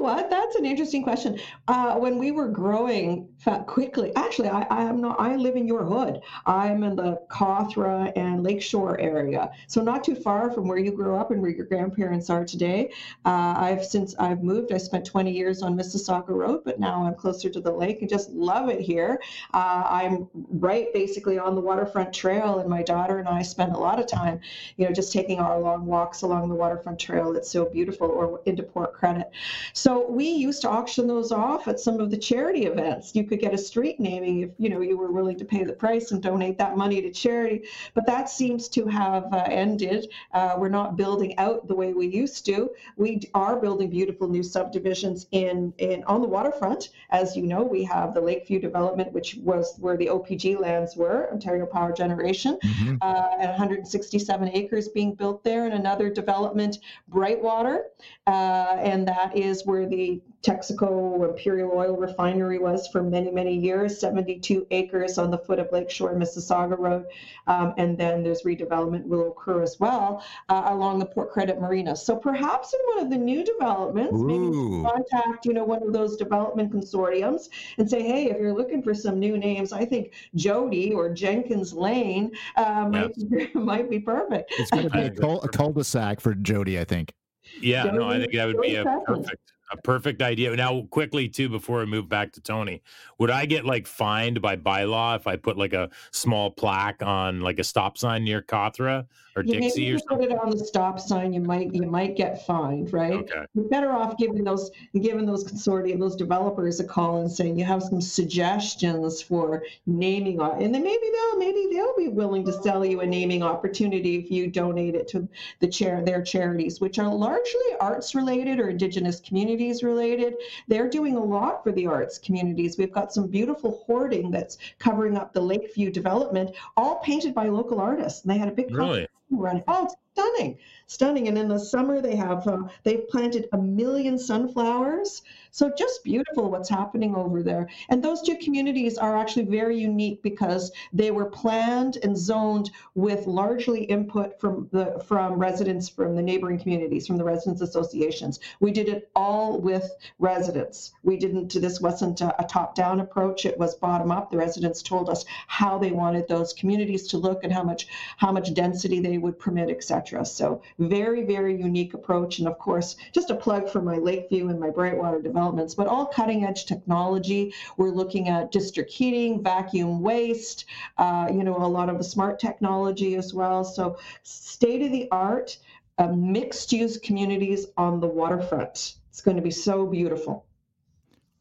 what? 0.00 0.30
That's 0.30 0.56
an 0.56 0.64
interesting 0.64 1.02
question. 1.02 1.38
Uh, 1.68 1.94
when 1.96 2.18
we 2.18 2.30
were 2.30 2.48
growing 2.48 3.28
quickly, 3.66 4.12
actually, 4.16 4.48
I, 4.48 4.62
I, 4.62 4.82
am 4.82 5.00
not. 5.00 5.20
I 5.20 5.36
live 5.36 5.56
in 5.56 5.66
your 5.66 5.84
hood. 5.84 6.20
I'm 6.46 6.82
in 6.82 6.96
the 6.96 7.20
Cawthra 7.30 8.12
and 8.16 8.42
Lakeshore 8.42 8.98
area, 8.98 9.50
so 9.66 9.82
not 9.82 10.02
too 10.02 10.14
far 10.14 10.50
from 10.50 10.68
where 10.68 10.78
you 10.78 10.92
grew 10.92 11.16
up 11.16 11.30
and 11.30 11.40
where 11.40 11.50
your 11.50 11.66
grandparents 11.66 12.30
are 12.30 12.44
today. 12.44 12.90
Uh, 13.24 13.54
I've 13.56 13.84
since 13.84 14.14
I've 14.18 14.42
moved. 14.42 14.72
I 14.72 14.78
spent 14.78 15.04
20 15.04 15.30
years 15.30 15.62
on 15.62 15.76
Mississauga 15.76 16.30
Road, 16.30 16.62
but 16.64 16.80
now 16.80 17.04
I'm 17.04 17.14
closer 17.14 17.50
to 17.50 17.60
the 17.60 17.72
lake 17.72 18.00
and 18.00 18.08
just 18.08 18.30
love 18.30 18.68
it 18.68 18.80
here. 18.80 19.20
Uh, 19.52 19.84
I'm 19.86 20.28
right 20.34 20.92
basically 20.92 21.38
on 21.38 21.54
the 21.54 21.60
waterfront 21.60 22.12
trail, 22.12 22.58
and 22.58 22.68
my 22.68 22.82
daughter 22.82 23.18
and 23.18 23.28
I 23.28 23.42
spend 23.42 23.72
a 23.72 23.78
lot 23.78 24.00
of 24.00 24.06
time, 24.06 24.40
you 24.76 24.86
know, 24.86 24.92
just 24.92 25.12
taking 25.12 25.40
our 25.40 25.60
long 25.60 25.86
walks 25.86 26.22
along 26.22 26.48
the 26.48 26.54
waterfront 26.54 26.98
trail. 26.98 27.36
It's 27.36 27.50
so 27.50 27.66
beautiful, 27.66 28.08
or 28.08 28.40
into 28.46 28.62
Port 28.62 28.94
Credit. 28.94 29.30
So 29.72 29.89
we 29.98 30.28
used 30.28 30.62
to 30.62 30.68
auction 30.68 31.06
those 31.06 31.32
off 31.32 31.66
at 31.68 31.80
some 31.80 32.00
of 32.00 32.10
the 32.10 32.16
charity 32.16 32.66
events. 32.66 33.14
You 33.14 33.24
could 33.24 33.40
get 33.40 33.54
a 33.54 33.58
street 33.58 33.98
naming 33.98 34.40
if 34.40 34.50
you 34.58 34.68
know 34.68 34.80
you 34.80 34.96
were 34.96 35.10
willing 35.10 35.38
to 35.38 35.44
pay 35.44 35.64
the 35.64 35.72
price 35.72 36.12
and 36.12 36.22
donate 36.22 36.58
that 36.58 36.76
money 36.76 37.00
to 37.02 37.10
charity. 37.10 37.64
But 37.94 38.06
that 38.06 38.28
seems 38.28 38.68
to 38.70 38.86
have 38.86 39.32
uh, 39.32 39.44
ended. 39.48 40.12
Uh, 40.32 40.56
we're 40.58 40.68
not 40.68 40.96
building 40.96 41.36
out 41.38 41.66
the 41.66 41.74
way 41.74 41.92
we 41.92 42.06
used 42.06 42.44
to. 42.46 42.70
We 42.96 43.20
are 43.34 43.56
building 43.56 43.90
beautiful 43.90 44.28
new 44.28 44.42
subdivisions 44.42 45.26
in 45.32 45.72
in 45.78 46.04
on 46.04 46.20
the 46.20 46.28
waterfront. 46.28 46.90
As 47.10 47.36
you 47.36 47.44
know, 47.44 47.62
we 47.62 47.84
have 47.84 48.14
the 48.14 48.20
Lakeview 48.20 48.60
development, 48.60 49.12
which 49.12 49.36
was 49.42 49.76
where 49.78 49.96
the 49.96 50.06
OPG 50.06 50.60
lands 50.60 50.96
were, 50.96 51.30
Ontario 51.32 51.66
Power 51.66 51.92
Generation, 51.92 52.58
mm-hmm. 52.62 52.96
uh, 53.02 53.28
and 53.38 53.50
167 53.50 54.48
acres 54.48 54.88
being 54.88 55.14
built 55.14 55.42
there, 55.44 55.64
and 55.64 55.74
another 55.74 56.10
development, 56.10 56.78
Brightwater, 57.10 57.82
uh, 58.26 58.76
and 58.78 59.06
that 59.08 59.36
is 59.36 59.64
where 59.64 59.79
the 59.86 60.20
Texaco 60.42 61.28
Imperial 61.28 61.70
Oil 61.74 61.96
Refinery 61.96 62.58
was 62.58 62.88
for 62.88 63.02
many, 63.02 63.30
many 63.30 63.54
years, 63.54 64.00
72 64.00 64.66
acres 64.70 65.18
on 65.18 65.30
the 65.30 65.36
foot 65.36 65.58
of 65.58 65.70
Lakeshore 65.70 66.14
Mississauga 66.14 66.78
Road. 66.78 67.04
Um, 67.46 67.74
and 67.76 67.98
then 67.98 68.22
there's 68.22 68.42
redevelopment 68.42 69.04
will 69.04 69.28
occur 69.28 69.62
as 69.62 69.78
well 69.78 70.24
uh, 70.48 70.62
along 70.66 70.98
the 70.98 71.04
Port 71.04 71.30
Credit 71.30 71.60
Marina. 71.60 71.94
So 71.94 72.16
perhaps 72.16 72.72
in 72.72 72.80
one 72.94 73.04
of 73.04 73.10
the 73.10 73.18
new 73.18 73.44
developments, 73.44 74.14
Ooh. 74.14 74.24
maybe 74.24 74.88
contact, 74.88 75.44
you 75.44 75.52
know, 75.52 75.64
one 75.64 75.82
of 75.82 75.92
those 75.92 76.16
development 76.16 76.72
consortiums 76.72 77.50
and 77.76 77.88
say, 77.88 78.02
hey, 78.02 78.30
if 78.30 78.38
you're 78.38 78.54
looking 78.54 78.82
for 78.82 78.94
some 78.94 79.18
new 79.18 79.36
names, 79.36 79.74
I 79.74 79.84
think 79.84 80.14
Jodie 80.36 80.94
or 80.94 81.12
Jenkins 81.12 81.74
Lane 81.74 82.32
uh, 82.56 82.88
might, 82.90 83.12
yes. 83.16 83.48
might 83.54 83.90
be 83.90 84.00
perfect. 84.00 84.54
It's 84.56 84.70
going 84.70 84.84
to 84.84 84.90
be 84.90 85.00
a, 85.00 85.10
cul- 85.10 85.42
a 85.42 85.48
cul-de-sac 85.48 86.20
for 86.20 86.34
Jodie, 86.34 86.80
I 86.80 86.84
think. 86.84 87.12
Yeah, 87.60 87.86
Jodie, 87.86 87.94
no, 87.94 88.08
I 88.08 88.18
think 88.20 88.32
that 88.32 88.46
would 88.46 88.60
be 88.62 88.76
a 88.76 88.84
perfect 88.84 89.52
a 89.72 89.76
perfect 89.76 90.22
idea. 90.22 90.54
Now, 90.56 90.82
quickly 90.90 91.28
too, 91.28 91.48
before 91.48 91.80
I 91.80 91.84
move 91.84 92.08
back 92.08 92.32
to 92.32 92.40
Tony, 92.40 92.82
would 93.18 93.30
I 93.30 93.46
get 93.46 93.64
like 93.64 93.86
fined 93.86 94.42
by 94.42 94.56
bylaw 94.56 95.16
if 95.16 95.26
I 95.26 95.36
put 95.36 95.56
like 95.56 95.72
a 95.72 95.90
small 96.10 96.50
plaque 96.50 97.02
on 97.02 97.40
like 97.40 97.58
a 97.58 97.64
stop 97.64 97.96
sign 97.96 98.24
near 98.24 98.42
Cawthra 98.42 99.06
or 99.36 99.44
you 99.44 99.60
Dixie 99.60 99.92
or 99.92 99.98
something? 99.98 100.28
Put 100.28 100.30
it 100.30 100.38
on 100.38 100.50
the 100.50 100.64
stop 100.64 100.98
sign, 100.98 101.32
you 101.32 101.40
might 101.40 101.72
you 101.72 101.82
might 101.82 102.16
get 102.16 102.44
fined, 102.46 102.92
right? 102.92 103.12
Okay. 103.12 103.44
You're 103.54 103.68
better 103.68 103.92
off 103.92 104.16
giving 104.18 104.44
those 104.44 104.70
giving 105.00 105.26
those 105.26 105.44
consortium, 105.44 106.00
those 106.00 106.16
developers 106.16 106.80
a 106.80 106.84
call 106.84 107.20
and 107.20 107.30
saying 107.30 107.58
you 107.58 107.64
have 107.64 107.82
some 107.82 108.00
suggestions 108.00 109.22
for 109.22 109.62
naming, 109.86 110.40
and 110.40 110.74
then 110.74 110.82
maybe 110.82 111.06
they'll 111.12 111.38
maybe 111.38 111.68
they'll 111.72 111.96
be 111.96 112.08
willing 112.08 112.44
to 112.46 112.52
sell 112.62 112.84
you 112.84 113.00
a 113.00 113.06
naming 113.06 113.42
opportunity 113.42 114.16
if 114.16 114.30
you 114.30 114.48
donate 114.48 114.94
it 114.94 115.06
to 115.08 115.28
the 115.60 115.68
chair 115.68 116.02
their 116.02 116.22
charities, 116.22 116.80
which 116.80 116.98
are 116.98 117.12
largely 117.12 117.60
arts 117.80 118.14
related 118.14 118.58
or 118.58 118.68
indigenous 118.70 119.20
communities 119.60 119.82
related. 119.82 120.36
They're 120.68 120.88
doing 120.88 121.16
a 121.16 121.22
lot 121.22 121.62
for 121.62 121.72
the 121.72 121.86
arts 121.86 122.18
communities. 122.18 122.78
We've 122.78 122.92
got 122.92 123.12
some 123.12 123.26
beautiful 123.26 123.82
hoarding 123.86 124.30
that's 124.30 124.56
covering 124.78 125.16
up 125.18 125.34
the 125.34 125.42
Lakeview 125.42 125.90
development, 125.90 126.56
all 126.76 126.96
painted 127.00 127.34
by 127.34 127.48
local 127.48 127.78
artists. 127.78 128.22
And 128.22 128.32
they 128.32 128.38
had 128.38 128.48
a 128.48 128.52
big 128.52 128.74
really? 128.74 129.06
run. 129.30 129.62
Oh, 129.68 129.92
stunning, 130.12 130.58
stunning. 130.86 131.28
And 131.28 131.38
in 131.38 131.48
the 131.48 131.58
summer, 131.58 132.00
they 132.00 132.16
have 132.16 132.46
uh, 132.46 132.64
they've 132.82 133.08
planted 133.08 133.48
a 133.52 133.58
million 133.58 134.18
sunflowers. 134.18 135.22
So 135.52 135.72
just 135.76 136.04
beautiful 136.04 136.50
what's 136.50 136.68
happening 136.68 137.14
over 137.16 137.42
there. 137.42 137.68
And 137.88 138.02
those 138.02 138.22
two 138.22 138.36
communities 138.36 138.98
are 138.98 139.16
actually 139.16 139.46
very 139.46 139.78
unique 139.78 140.22
because 140.22 140.70
they 140.92 141.10
were 141.10 141.26
planned 141.26 141.98
and 142.02 142.16
zoned 142.16 142.70
with 142.94 143.26
largely 143.26 143.82
input 143.84 144.40
from 144.40 144.68
the 144.72 145.02
from 145.06 145.34
residents 145.34 145.88
from 145.88 146.14
the 146.14 146.22
neighboring 146.22 146.58
communities, 146.58 147.06
from 147.06 147.16
the 147.16 147.24
residents 147.24 147.62
associations. 147.62 148.40
We 148.60 148.70
did 148.70 148.88
it 148.88 149.10
all 149.16 149.60
with 149.60 149.90
residents. 150.18 150.92
We 151.02 151.16
didn't. 151.16 151.52
This 151.52 151.80
wasn't 151.80 152.20
a, 152.20 152.40
a 152.40 152.46
top-down 152.46 153.00
approach. 153.00 153.44
It 153.44 153.58
was 153.58 153.74
bottom-up. 153.74 154.30
The 154.30 154.38
residents 154.38 154.82
told 154.82 155.08
us 155.08 155.24
how 155.46 155.78
they 155.78 155.90
wanted 155.92 156.28
those 156.28 156.52
communities 156.52 157.08
to 157.08 157.18
look 157.18 157.44
and 157.44 157.52
how 157.52 157.62
much 157.62 157.86
how 158.16 158.32
much 158.32 158.54
density 158.54 159.00
they 159.00 159.18
would 159.18 159.38
permit, 159.38 159.70
etc. 159.70 159.99
So 160.08 160.62
very 160.78 161.24
very 161.24 161.56
unique 161.56 161.94
approach. 161.94 162.38
And 162.38 162.48
of 162.48 162.58
course, 162.58 162.96
just 163.12 163.30
a 163.30 163.34
plug 163.34 163.68
for 163.68 163.82
my 163.82 163.96
Lakeview 163.96 164.48
and 164.48 164.58
my 164.58 164.70
Brightwater 164.70 165.22
developments, 165.22 165.74
but 165.74 165.86
all 165.86 166.06
cutting 166.06 166.44
edge 166.44 166.66
technology. 166.66 167.54
We're 167.76 167.90
looking 167.90 168.28
at 168.28 168.52
district 168.52 168.92
heating, 168.92 169.42
vacuum 169.42 170.00
waste, 170.00 170.64
uh, 170.98 171.28
you 171.30 171.44
know, 171.44 171.56
a 171.56 171.66
lot 171.66 171.88
of 171.88 171.98
the 171.98 172.04
smart 172.04 172.38
technology 172.38 173.16
as 173.16 173.34
well. 173.34 173.64
So 173.64 173.98
state 174.22 174.82
of 174.82 174.92
the 174.92 175.08
art, 175.10 175.58
uh, 175.98 176.08
mixed 176.08 176.72
use 176.72 176.98
communities 176.98 177.66
on 177.76 178.00
the 178.00 178.08
waterfront. 178.08 178.94
It's 179.10 179.20
going 179.20 179.36
to 179.36 179.42
be 179.42 179.50
so 179.50 179.86
beautiful. 179.86 180.46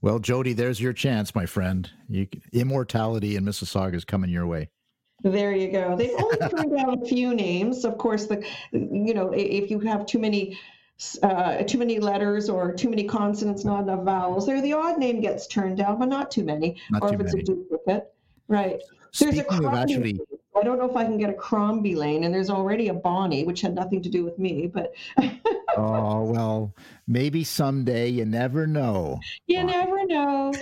Well, 0.01 0.19
Jodie, 0.19 0.55
there's 0.55 0.79
your 0.79 0.93
chance, 0.93 1.35
my 1.35 1.45
friend. 1.45 1.89
You, 2.07 2.27
immortality 2.53 3.35
in 3.35 3.43
Mississauga 3.43 3.95
is 3.95 4.05
coming 4.05 4.29
your 4.29 4.47
way. 4.47 4.69
There 5.21 5.53
you 5.53 5.71
go. 5.71 5.95
They've 5.95 6.15
only 6.17 6.37
turned 6.49 6.75
down 6.75 7.01
a 7.01 7.05
few 7.05 7.33
names. 7.33 7.85
Of 7.85 7.97
course, 7.97 8.25
the 8.25 8.45
you 8.71 9.13
know 9.13 9.31
if 9.33 9.69
you 9.69 9.79
have 9.79 10.05
too 10.05 10.19
many 10.19 10.57
uh, 11.23 11.63
too 11.63 11.77
many 11.77 11.99
letters 11.99 12.49
or 12.49 12.73
too 12.73 12.89
many 12.89 13.03
consonants, 13.03 13.63
not 13.63 13.83
enough 13.83 14.03
vowels, 14.03 14.45
there 14.45 14.61
the 14.61 14.73
odd 14.73 14.97
name 14.97 15.21
gets 15.21 15.47
turned 15.47 15.77
down, 15.77 15.99
but 15.99 16.07
not 16.07 16.29
too 16.31 16.43
many. 16.43 16.77
Not 16.89 17.03
or 17.03 17.09
too 17.09 17.15
if 17.15 17.21
it's 17.21 17.33
many. 17.33 17.43
a 17.43 17.45
duplicate, 17.45 18.13
right? 18.47 18.81
Speaking 19.11 19.45
There's 19.49 19.59
a 19.61 19.67
of 19.67 19.73
actually, 19.73 20.19
I 20.55 20.63
don't 20.63 20.77
know 20.77 20.89
if 20.89 20.95
I 20.95 21.05
can 21.05 21.17
get 21.17 21.29
a 21.29 21.33
Crombie 21.33 21.95
Lane, 21.95 22.25
and 22.25 22.33
there's 22.33 22.49
already 22.49 22.89
a 22.89 22.93
Bonnie, 22.93 23.43
which 23.43 23.61
had 23.61 23.73
nothing 23.73 24.01
to 24.03 24.09
do 24.09 24.23
with 24.23 24.37
me, 24.37 24.67
but. 24.67 24.93
oh 25.77 26.23
well, 26.23 26.73
maybe 27.07 27.43
someday. 27.43 28.09
You 28.09 28.25
never 28.25 28.67
know. 28.67 29.19
You 29.47 29.63
never 29.63 29.98
know. 30.09 30.53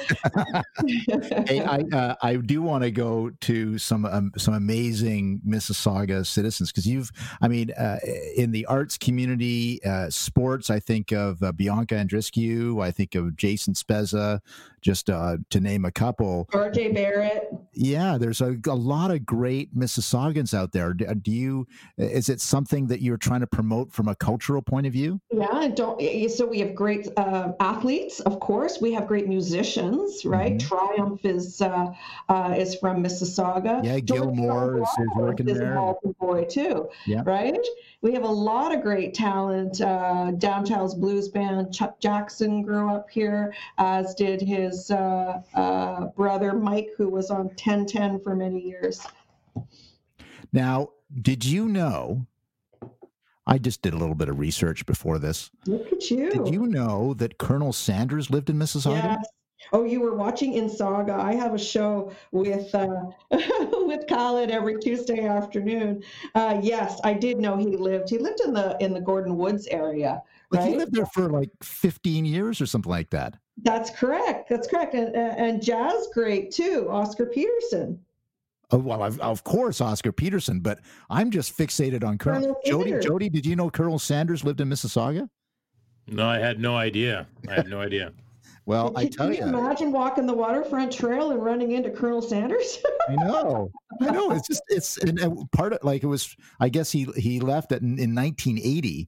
hey, 1.47 1.63
I 1.63 1.79
uh, 1.93 2.15
I 2.21 2.35
do 2.35 2.61
want 2.61 2.83
to 2.83 2.91
go 2.91 3.31
to 3.41 3.77
some 3.77 4.05
um, 4.05 4.31
some 4.37 4.53
amazing 4.53 5.41
Mississauga 5.47 6.25
citizens 6.25 6.71
because 6.71 6.85
you've, 6.85 7.11
I 7.41 7.47
mean, 7.47 7.71
uh, 7.71 7.97
in 8.35 8.51
the 8.51 8.65
arts 8.67 8.97
community, 8.97 9.83
uh, 9.83 10.09
sports. 10.09 10.69
I 10.69 10.79
think 10.79 11.11
of 11.11 11.41
uh, 11.41 11.51
Bianca 11.51 11.95
Andreescu. 11.95 12.83
I 12.83 12.91
think 12.91 13.15
of 13.15 13.35
Jason 13.35 13.73
Spezza, 13.73 14.39
just 14.81 15.09
uh, 15.09 15.37
to 15.49 15.59
name 15.59 15.85
a 15.85 15.91
couple. 15.91 16.47
RJ 16.53 16.93
Barrett. 16.93 17.49
Yeah, 17.73 18.17
there's 18.17 18.41
a, 18.41 18.57
a 18.67 18.75
lot 18.75 19.11
of 19.11 19.25
great 19.25 19.75
Mississaugans 19.75 20.53
out 20.53 20.71
there. 20.71 20.93
Do, 20.93 21.05
do 21.15 21.31
you? 21.31 21.67
Is 21.97 22.29
it 22.29 22.41
something 22.41 22.87
that 22.87 23.01
you're 23.01 23.17
trying 23.17 23.41
to 23.41 23.47
promote 23.47 23.91
from 23.91 24.07
a 24.07 24.15
cultural 24.15 24.61
point 24.61 24.87
of 24.87 24.93
view? 24.93 25.19
Yeah, 25.31 25.69
don't. 25.73 26.01
So 26.31 26.45
we 26.45 26.59
have 26.59 26.75
great 26.75 27.07
uh, 27.17 27.53
athletes, 27.59 28.19
of 28.21 28.39
course. 28.39 28.79
We 28.81 28.93
have 28.93 29.07
great 29.07 29.27
musicians, 29.27 30.25
right? 30.25 30.57
Mm-hmm. 30.57 30.67
Triumph 30.67 31.25
is 31.25 31.61
uh, 31.61 31.87
uh, 32.29 32.55
is 32.57 32.75
from 32.75 33.03
Mississauga. 33.03 33.83
Yeah, 33.83 33.99
Gil 33.99 34.33
Moore 34.33 34.81
is, 34.81 34.89
is 34.99 35.09
working 35.15 35.49
is 35.49 35.57
there. 35.57 35.75
A 35.75 35.93
boy 36.19 36.45
too, 36.45 36.89
yeah. 37.05 37.23
right? 37.25 37.57
We 38.01 38.13
have 38.13 38.23
a 38.23 38.27
lot 38.27 38.73
of 38.73 38.81
great 38.81 39.13
talent. 39.13 39.81
Uh, 39.81 40.31
Downchild 40.33 40.99
blues 40.99 41.29
band. 41.29 41.73
Chuck 41.73 41.99
Jackson 41.99 42.61
grew 42.61 42.89
up 42.89 43.09
here, 43.09 43.53
as 43.77 44.13
did 44.15 44.41
his 44.41 44.66
uh, 44.91 45.41
uh, 45.53 46.05
brother 46.15 46.53
Mike, 46.53 46.89
who 46.97 47.09
was 47.09 47.29
on 47.29 47.45
1010 47.47 48.19
for 48.21 48.35
many 48.35 48.59
years. 48.59 49.05
Now, 50.53 50.89
did 51.21 51.45
you 51.45 51.67
know 51.67 52.25
I 53.47 53.57
just 53.57 53.81
did 53.81 53.93
a 53.93 53.97
little 53.97 54.13
bit 54.13 54.27
of 54.27 54.37
research 54.39 54.85
before 54.85 55.19
this. 55.19 55.49
Look 55.65 55.91
at 55.93 56.11
you. 56.11 56.29
Did 56.29 56.53
you 56.53 56.67
know 56.67 57.13
that 57.13 57.37
Colonel 57.37 57.71
Sanders 57.71 58.29
lived 58.29 58.49
in 58.49 58.57
Mississauga? 58.57 59.03
Yes. 59.03 59.25
Oh, 59.73 59.85
you 59.85 60.01
were 60.01 60.15
watching 60.15 60.53
in 60.53 60.69
Saga. 60.69 61.13
I 61.13 61.33
have 61.33 61.53
a 61.53 61.59
show 61.59 62.11
with 62.31 62.73
uh, 62.75 63.05
with 63.31 64.05
Khaled 64.07 64.51
every 64.51 64.77
Tuesday 64.79 65.25
afternoon. 65.25 66.03
Uh, 66.35 66.59
yes, 66.61 66.99
I 67.03 67.13
did 67.13 67.37
know 67.37 67.57
he 67.57 67.75
lived. 67.77 68.09
He 68.09 68.17
lived 68.17 68.41
in 68.41 68.53
the 68.53 68.77
in 68.79 68.93
the 68.93 69.01
Gordon 69.01 69.37
Woods 69.37 69.65
area. 69.67 70.21
Right? 70.51 70.69
he 70.69 70.77
lived 70.77 70.93
there 70.93 71.07
for 71.07 71.29
like 71.29 71.49
15 71.61 72.23
years 72.23 72.61
or 72.61 72.65
something 72.65 72.89
like 72.89 73.09
that. 73.09 73.35
That's 73.63 73.89
correct. 73.89 74.49
That's 74.49 74.67
correct. 74.67 74.93
And, 74.93 75.15
and 75.15 75.61
jazz 75.61 76.07
great 76.13 76.51
too, 76.51 76.87
Oscar 76.89 77.25
Peterson. 77.25 77.99
Oh, 78.69 78.77
well, 78.77 79.01
I've, 79.01 79.19
of 79.19 79.43
course, 79.45 79.79
Oscar 79.79 80.11
Peterson, 80.11 80.59
but 80.59 80.79
I'm 81.09 81.31
just 81.31 81.57
fixated 81.57 82.03
on 82.03 82.17
Colonel, 82.17 82.59
Colonel 82.65 82.83
Jodie. 82.83 83.01
Jodie, 83.01 83.31
did 83.31 83.45
you 83.45 83.55
know 83.55 83.69
Colonel 83.69 83.97
Sanders 83.97 84.43
lived 84.43 84.59
in 84.59 84.69
Mississauga? 84.69 85.29
No, 86.07 86.27
I 86.27 86.37
had 86.39 86.59
no 86.59 86.75
idea. 86.75 87.27
I 87.49 87.53
had 87.53 87.67
no 87.67 87.81
idea. 87.81 88.11
Well, 88.65 88.91
I 88.97 89.05
tell 89.05 89.27
can 89.27 89.35
you, 89.35 89.49
you, 89.49 89.57
imagine 89.57 89.93
walking 89.93 90.25
the 90.25 90.33
waterfront 90.33 90.91
trail 90.91 91.31
and 91.31 91.41
running 91.41 91.71
into 91.71 91.89
Colonel 91.89 92.21
Sanders. 92.21 92.79
I 93.09 93.15
know, 93.15 93.71
I 94.01 94.11
know. 94.11 94.31
It's 94.31 94.45
just 94.45 94.61
it's 94.67 94.97
and 94.97 95.49
part 95.53 95.71
of 95.71 95.79
like 95.83 96.03
it 96.03 96.07
was. 96.07 96.35
I 96.59 96.67
guess 96.67 96.91
he 96.91 97.05
he 97.15 97.39
left 97.39 97.71
in, 97.71 97.97
in 97.97 98.13
1980. 98.13 99.07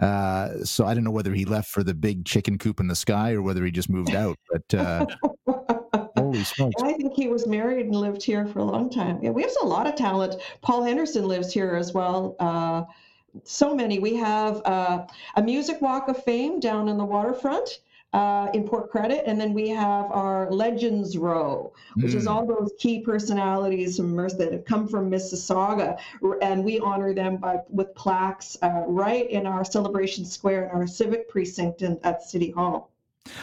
Uh, 0.00 0.64
so 0.64 0.86
I 0.86 0.94
don't 0.94 1.04
know 1.04 1.10
whether 1.10 1.34
he 1.34 1.44
left 1.44 1.68
for 1.68 1.82
the 1.82 1.94
big 1.94 2.24
chicken 2.24 2.58
coop 2.58 2.80
in 2.80 2.88
the 2.88 2.96
sky 2.96 3.32
or 3.32 3.42
whether 3.42 3.64
he 3.64 3.70
just 3.70 3.90
moved 3.90 4.14
out. 4.14 4.38
But 4.50 4.74
uh, 4.74 5.06
Holy 6.16 6.44
smokes. 6.44 6.82
I 6.82 6.92
think 6.94 7.14
he 7.14 7.28
was 7.28 7.46
married 7.46 7.86
and 7.86 7.94
lived 7.94 8.22
here 8.22 8.46
for 8.46 8.60
a 8.60 8.64
long 8.64 8.88
time. 8.90 9.18
Yeah, 9.22 9.30
we 9.30 9.42
have 9.42 9.52
a 9.62 9.66
lot 9.66 9.86
of 9.86 9.94
talent. 9.96 10.36
Paul 10.60 10.84
Henderson 10.84 11.28
lives 11.28 11.52
here 11.52 11.74
as 11.74 11.92
well. 11.92 12.36
Uh, 12.38 12.84
so 13.44 13.74
many. 13.74 13.98
We 13.98 14.16
have 14.16 14.62
uh, 14.64 15.06
a 15.36 15.42
music 15.42 15.80
walk 15.80 16.08
of 16.08 16.22
fame 16.22 16.60
down 16.60 16.88
in 16.88 16.96
the 16.98 17.04
waterfront. 17.04 17.80
Uh, 18.12 18.50
in 18.52 18.68
Port 18.68 18.90
Credit, 18.90 19.22
and 19.26 19.40
then 19.40 19.54
we 19.54 19.70
have 19.70 20.10
our 20.10 20.50
Legends 20.50 21.16
Row, 21.16 21.72
which 21.94 22.12
mm. 22.12 22.16
is 22.16 22.26
all 22.26 22.44
those 22.44 22.70
key 22.78 23.00
personalities 23.00 23.96
from 23.96 24.14
that 24.36 24.52
have 24.52 24.66
come 24.66 24.86
from 24.86 25.10
Mississauga, 25.10 25.96
and 26.42 26.62
we 26.62 26.78
honor 26.78 27.14
them 27.14 27.38
by 27.38 27.60
with 27.70 27.94
plaques 27.94 28.58
uh, 28.60 28.82
right 28.86 29.30
in 29.30 29.46
our 29.46 29.64
Celebration 29.64 30.26
Square 30.26 30.64
in 30.64 30.70
our 30.72 30.86
civic 30.86 31.26
precinct 31.30 31.80
in, 31.80 31.98
at 32.04 32.22
City 32.22 32.50
Hall. 32.50 32.91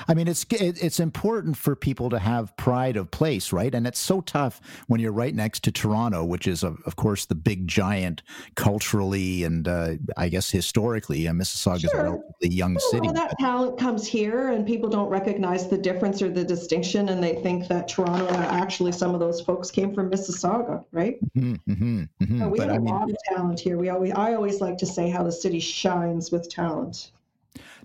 I 0.07 0.13
mean, 0.13 0.27
it's 0.27 0.45
it's 0.51 0.99
important 0.99 1.57
for 1.57 1.75
people 1.75 2.09
to 2.09 2.19
have 2.19 2.55
pride 2.57 2.97
of 2.97 3.11
place, 3.11 3.53
right? 3.53 3.73
And 3.73 3.87
it's 3.87 3.99
so 3.99 4.21
tough 4.21 4.59
when 4.87 4.99
you're 4.99 5.11
right 5.11 5.33
next 5.33 5.63
to 5.63 5.71
Toronto, 5.71 6.23
which 6.25 6.47
is, 6.47 6.63
of, 6.63 6.81
of 6.85 6.95
course, 6.95 7.25
the 7.25 7.35
big 7.35 7.67
giant 7.67 8.21
culturally 8.55 9.43
and 9.43 9.67
uh, 9.67 9.93
I 10.17 10.29
guess 10.29 10.49
historically. 10.51 11.27
Uh, 11.27 11.33
Mississauga 11.33 11.85
is 11.85 11.91
sure. 11.91 11.99
a 11.99 12.03
relatively 12.03 12.49
young 12.49 12.73
well, 12.75 12.91
city. 12.91 13.07
Well, 13.07 13.13
that 13.13 13.37
talent 13.39 13.77
comes 13.77 14.05
here, 14.05 14.49
and 14.49 14.65
people 14.65 14.89
don't 14.89 15.09
recognize 15.09 15.67
the 15.69 15.77
difference 15.77 16.21
or 16.21 16.29
the 16.29 16.43
distinction, 16.43 17.09
and 17.09 17.23
they 17.23 17.35
think 17.35 17.67
that 17.67 17.87
Toronto 17.87 18.27
actually 18.33 18.91
some 18.91 19.13
of 19.13 19.19
those 19.19 19.41
folks 19.41 19.71
came 19.71 19.93
from 19.93 20.09
Mississauga, 20.09 20.83
right? 20.91 21.17
Mm-hmm, 21.37 21.71
mm-hmm, 21.71 22.03
mm-hmm. 22.23 22.49
we 22.49 22.57
but, 22.57 22.67
have 22.67 22.75
I 22.75 22.77
a 22.77 22.81
mean... 22.81 22.93
lot 22.93 23.09
of 23.09 23.17
talent 23.27 23.59
here. 23.59 23.77
We 23.77 23.89
always 23.89 24.11
I 24.13 24.33
always 24.33 24.59
like 24.59 24.77
to 24.79 24.85
say 24.85 25.09
how 25.09 25.23
the 25.23 25.31
city 25.31 25.59
shines 25.59 26.31
with 26.31 26.49
talent. 26.49 27.11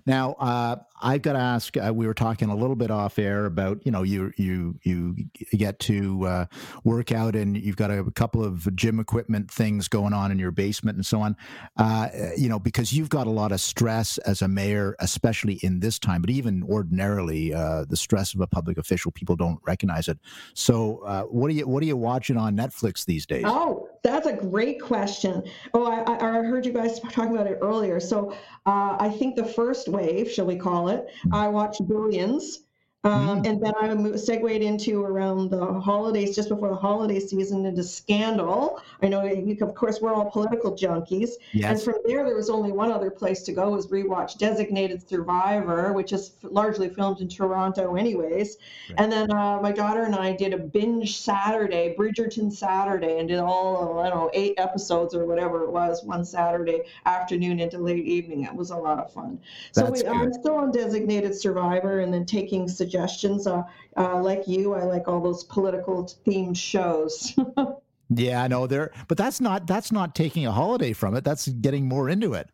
Now, 0.05 0.33
uh, 0.33 0.75
I've 1.01 1.21
got 1.21 1.33
to 1.33 1.39
ask. 1.39 1.75
Uh, 1.77 1.93
we 1.93 2.07
were 2.07 2.13
talking 2.13 2.49
a 2.49 2.55
little 2.55 2.75
bit 2.75 2.89
off 2.91 3.19
air 3.19 3.45
about 3.45 3.85
you 3.85 3.91
know 3.91 4.03
you 4.03 4.31
you 4.37 4.79
you 4.83 5.15
get 5.51 5.79
to 5.79 6.25
uh, 6.25 6.45
work 6.83 7.11
out 7.11 7.35
and 7.35 7.57
you've 7.57 7.75
got 7.75 7.91
a 7.91 8.09
couple 8.11 8.43
of 8.43 8.73
gym 8.75 8.99
equipment 8.99 9.51
things 9.51 9.87
going 9.87 10.13
on 10.13 10.31
in 10.31 10.39
your 10.39 10.51
basement 10.51 10.95
and 10.95 11.05
so 11.05 11.21
on. 11.21 11.35
Uh, 11.77 12.09
you 12.37 12.47
know 12.47 12.59
because 12.59 12.93
you've 12.93 13.09
got 13.09 13.27
a 13.27 13.31
lot 13.31 13.51
of 13.51 13.59
stress 13.59 14.17
as 14.19 14.41
a 14.41 14.47
mayor, 14.47 14.95
especially 14.99 15.55
in 15.63 15.79
this 15.79 15.99
time, 15.99 16.21
but 16.21 16.29
even 16.29 16.63
ordinarily, 16.63 17.53
uh, 17.53 17.85
the 17.85 17.97
stress 17.97 18.33
of 18.33 18.41
a 18.41 18.47
public 18.47 18.77
official, 18.77 19.11
people 19.11 19.35
don't 19.35 19.59
recognize 19.65 20.07
it. 20.07 20.17
So, 20.53 20.99
uh, 20.99 21.23
what 21.23 21.47
are 21.47 21.53
you 21.53 21.67
what 21.67 21.83
are 21.83 21.87
you 21.87 21.97
watching 21.97 22.37
on 22.37 22.55
Netflix 22.55 23.05
these 23.05 23.25
days? 23.25 23.43
Oh, 23.45 23.84
that's 24.09 24.27
a 24.27 24.33
great 24.33 24.81
question. 24.81 25.43
Oh, 25.73 25.85
I, 25.85 26.13
I 26.13 26.43
heard 26.43 26.65
you 26.65 26.71
guys 26.73 26.99
talking 26.99 27.33
about 27.33 27.47
it 27.47 27.59
earlier. 27.61 27.99
So, 27.99 28.31
uh, 28.65 28.97
I 28.99 29.09
think 29.09 29.35
the 29.35 29.45
first 29.45 29.87
wave, 29.87 30.31
shall 30.31 30.45
we 30.45 30.57
call 30.57 30.89
it? 30.89 31.07
it. 31.25 31.29
I 31.31 31.47
watched 31.47 31.87
Billions. 31.87 32.64
Um, 33.05 33.43
mm. 33.43 33.47
And 33.47 33.61
then 33.61 33.73
I 33.79 34.17
segued 34.17 34.63
into 34.63 35.03
around 35.03 35.51
the 35.51 35.79
holidays, 35.79 36.35
just 36.35 36.49
before 36.49 36.69
the 36.69 36.75
holiday 36.75 37.19
season, 37.19 37.65
into 37.65 37.83
Scandal. 37.83 38.81
I 39.03 39.07
know, 39.07 39.23
of 39.61 39.75
course, 39.75 40.01
we're 40.01 40.13
all 40.13 40.29
political 40.31 40.71
junkies. 40.71 41.31
Yes. 41.53 41.69
And 41.69 41.81
from 41.81 42.01
there, 42.05 42.25
there 42.25 42.35
was 42.35 42.49
only 42.49 42.71
one 42.71 42.91
other 42.91 43.11
place 43.11 43.43
to 43.43 43.51
go 43.51 43.69
was 43.69 43.87
rewatch 43.87 44.39
Designated 44.39 45.07
Survivor, 45.07 45.93
which 45.93 46.13
is 46.13 46.31
largely 46.41 46.89
filmed 46.89 47.21
in 47.21 47.29
Toronto, 47.29 47.95
anyways. 47.95 48.57
Right. 48.89 48.99
And 48.99 49.11
then 49.11 49.31
uh, 49.31 49.59
my 49.61 49.71
daughter 49.71 50.03
and 50.03 50.15
I 50.15 50.35
did 50.35 50.53
a 50.53 50.57
binge 50.57 51.19
Saturday, 51.19 51.95
Bridgerton 51.97 52.51
Saturday, 52.51 53.19
and 53.19 53.27
did 53.27 53.37
all, 53.37 53.99
I 53.99 54.09
don't 54.09 54.17
know, 54.17 54.31
eight 54.33 54.55
episodes 54.57 55.13
or 55.13 55.25
whatever 55.27 55.63
it 55.63 55.69
was 55.69 56.03
one 56.03 56.25
Saturday 56.25 56.81
afternoon 57.05 57.59
into 57.59 57.77
late 57.77 58.05
evening. 58.05 58.45
It 58.45 58.55
was 58.55 58.71
a 58.71 58.75
lot 58.75 58.97
of 58.97 59.13
fun. 59.13 59.39
That's 59.75 60.01
so 60.01 60.09
we, 60.11 60.19
I'm 60.19 60.33
still 60.33 60.55
on 60.55 60.71
Designated 60.71 61.35
Survivor 61.35 61.99
and 61.99 62.11
then 62.11 62.25
taking 62.25 62.67
suggestions 62.67 62.94
suggestions. 62.95 63.47
Uh, 63.47 63.63
uh, 63.97 64.21
like 64.21 64.47
you, 64.47 64.73
I 64.73 64.83
like 64.83 65.07
all 65.07 65.21
those 65.21 65.43
political 65.43 66.05
themed 66.25 66.57
shows. 66.57 67.37
yeah, 68.09 68.43
I 68.43 68.47
know 68.47 68.67
there, 68.67 68.91
but 69.07 69.17
that's 69.17 69.41
not 69.41 69.67
that's 69.67 69.91
not 69.91 70.15
taking 70.15 70.45
a 70.45 70.51
holiday 70.51 70.93
from 70.93 71.15
it. 71.15 71.23
That's 71.23 71.47
getting 71.47 71.87
more 71.87 72.09
into 72.09 72.33
it. 72.33 72.49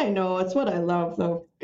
I 0.00 0.08
know 0.08 0.38
it's 0.38 0.54
what 0.54 0.66
I 0.66 0.78
love, 0.78 1.18
though. 1.18 1.44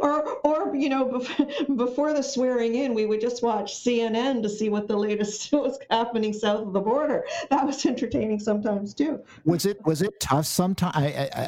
or, 0.00 0.36
or 0.44 0.76
you 0.76 0.88
know, 0.88 1.26
before 1.74 2.12
the 2.12 2.22
swearing 2.22 2.76
in, 2.76 2.94
we 2.94 3.06
would 3.06 3.20
just 3.20 3.42
watch 3.42 3.74
CNN 3.74 4.40
to 4.42 4.48
see 4.48 4.68
what 4.68 4.86
the 4.86 4.96
latest 4.96 5.52
was 5.52 5.80
happening 5.90 6.32
south 6.32 6.68
of 6.68 6.72
the 6.72 6.80
border. 6.80 7.24
That 7.50 7.66
was 7.66 7.84
entertaining 7.84 8.38
sometimes 8.38 8.94
too. 8.94 9.20
Was 9.44 9.66
it 9.66 9.84
was 9.84 10.00
it 10.00 10.20
tough 10.20 10.46
sometimes? 10.46 10.96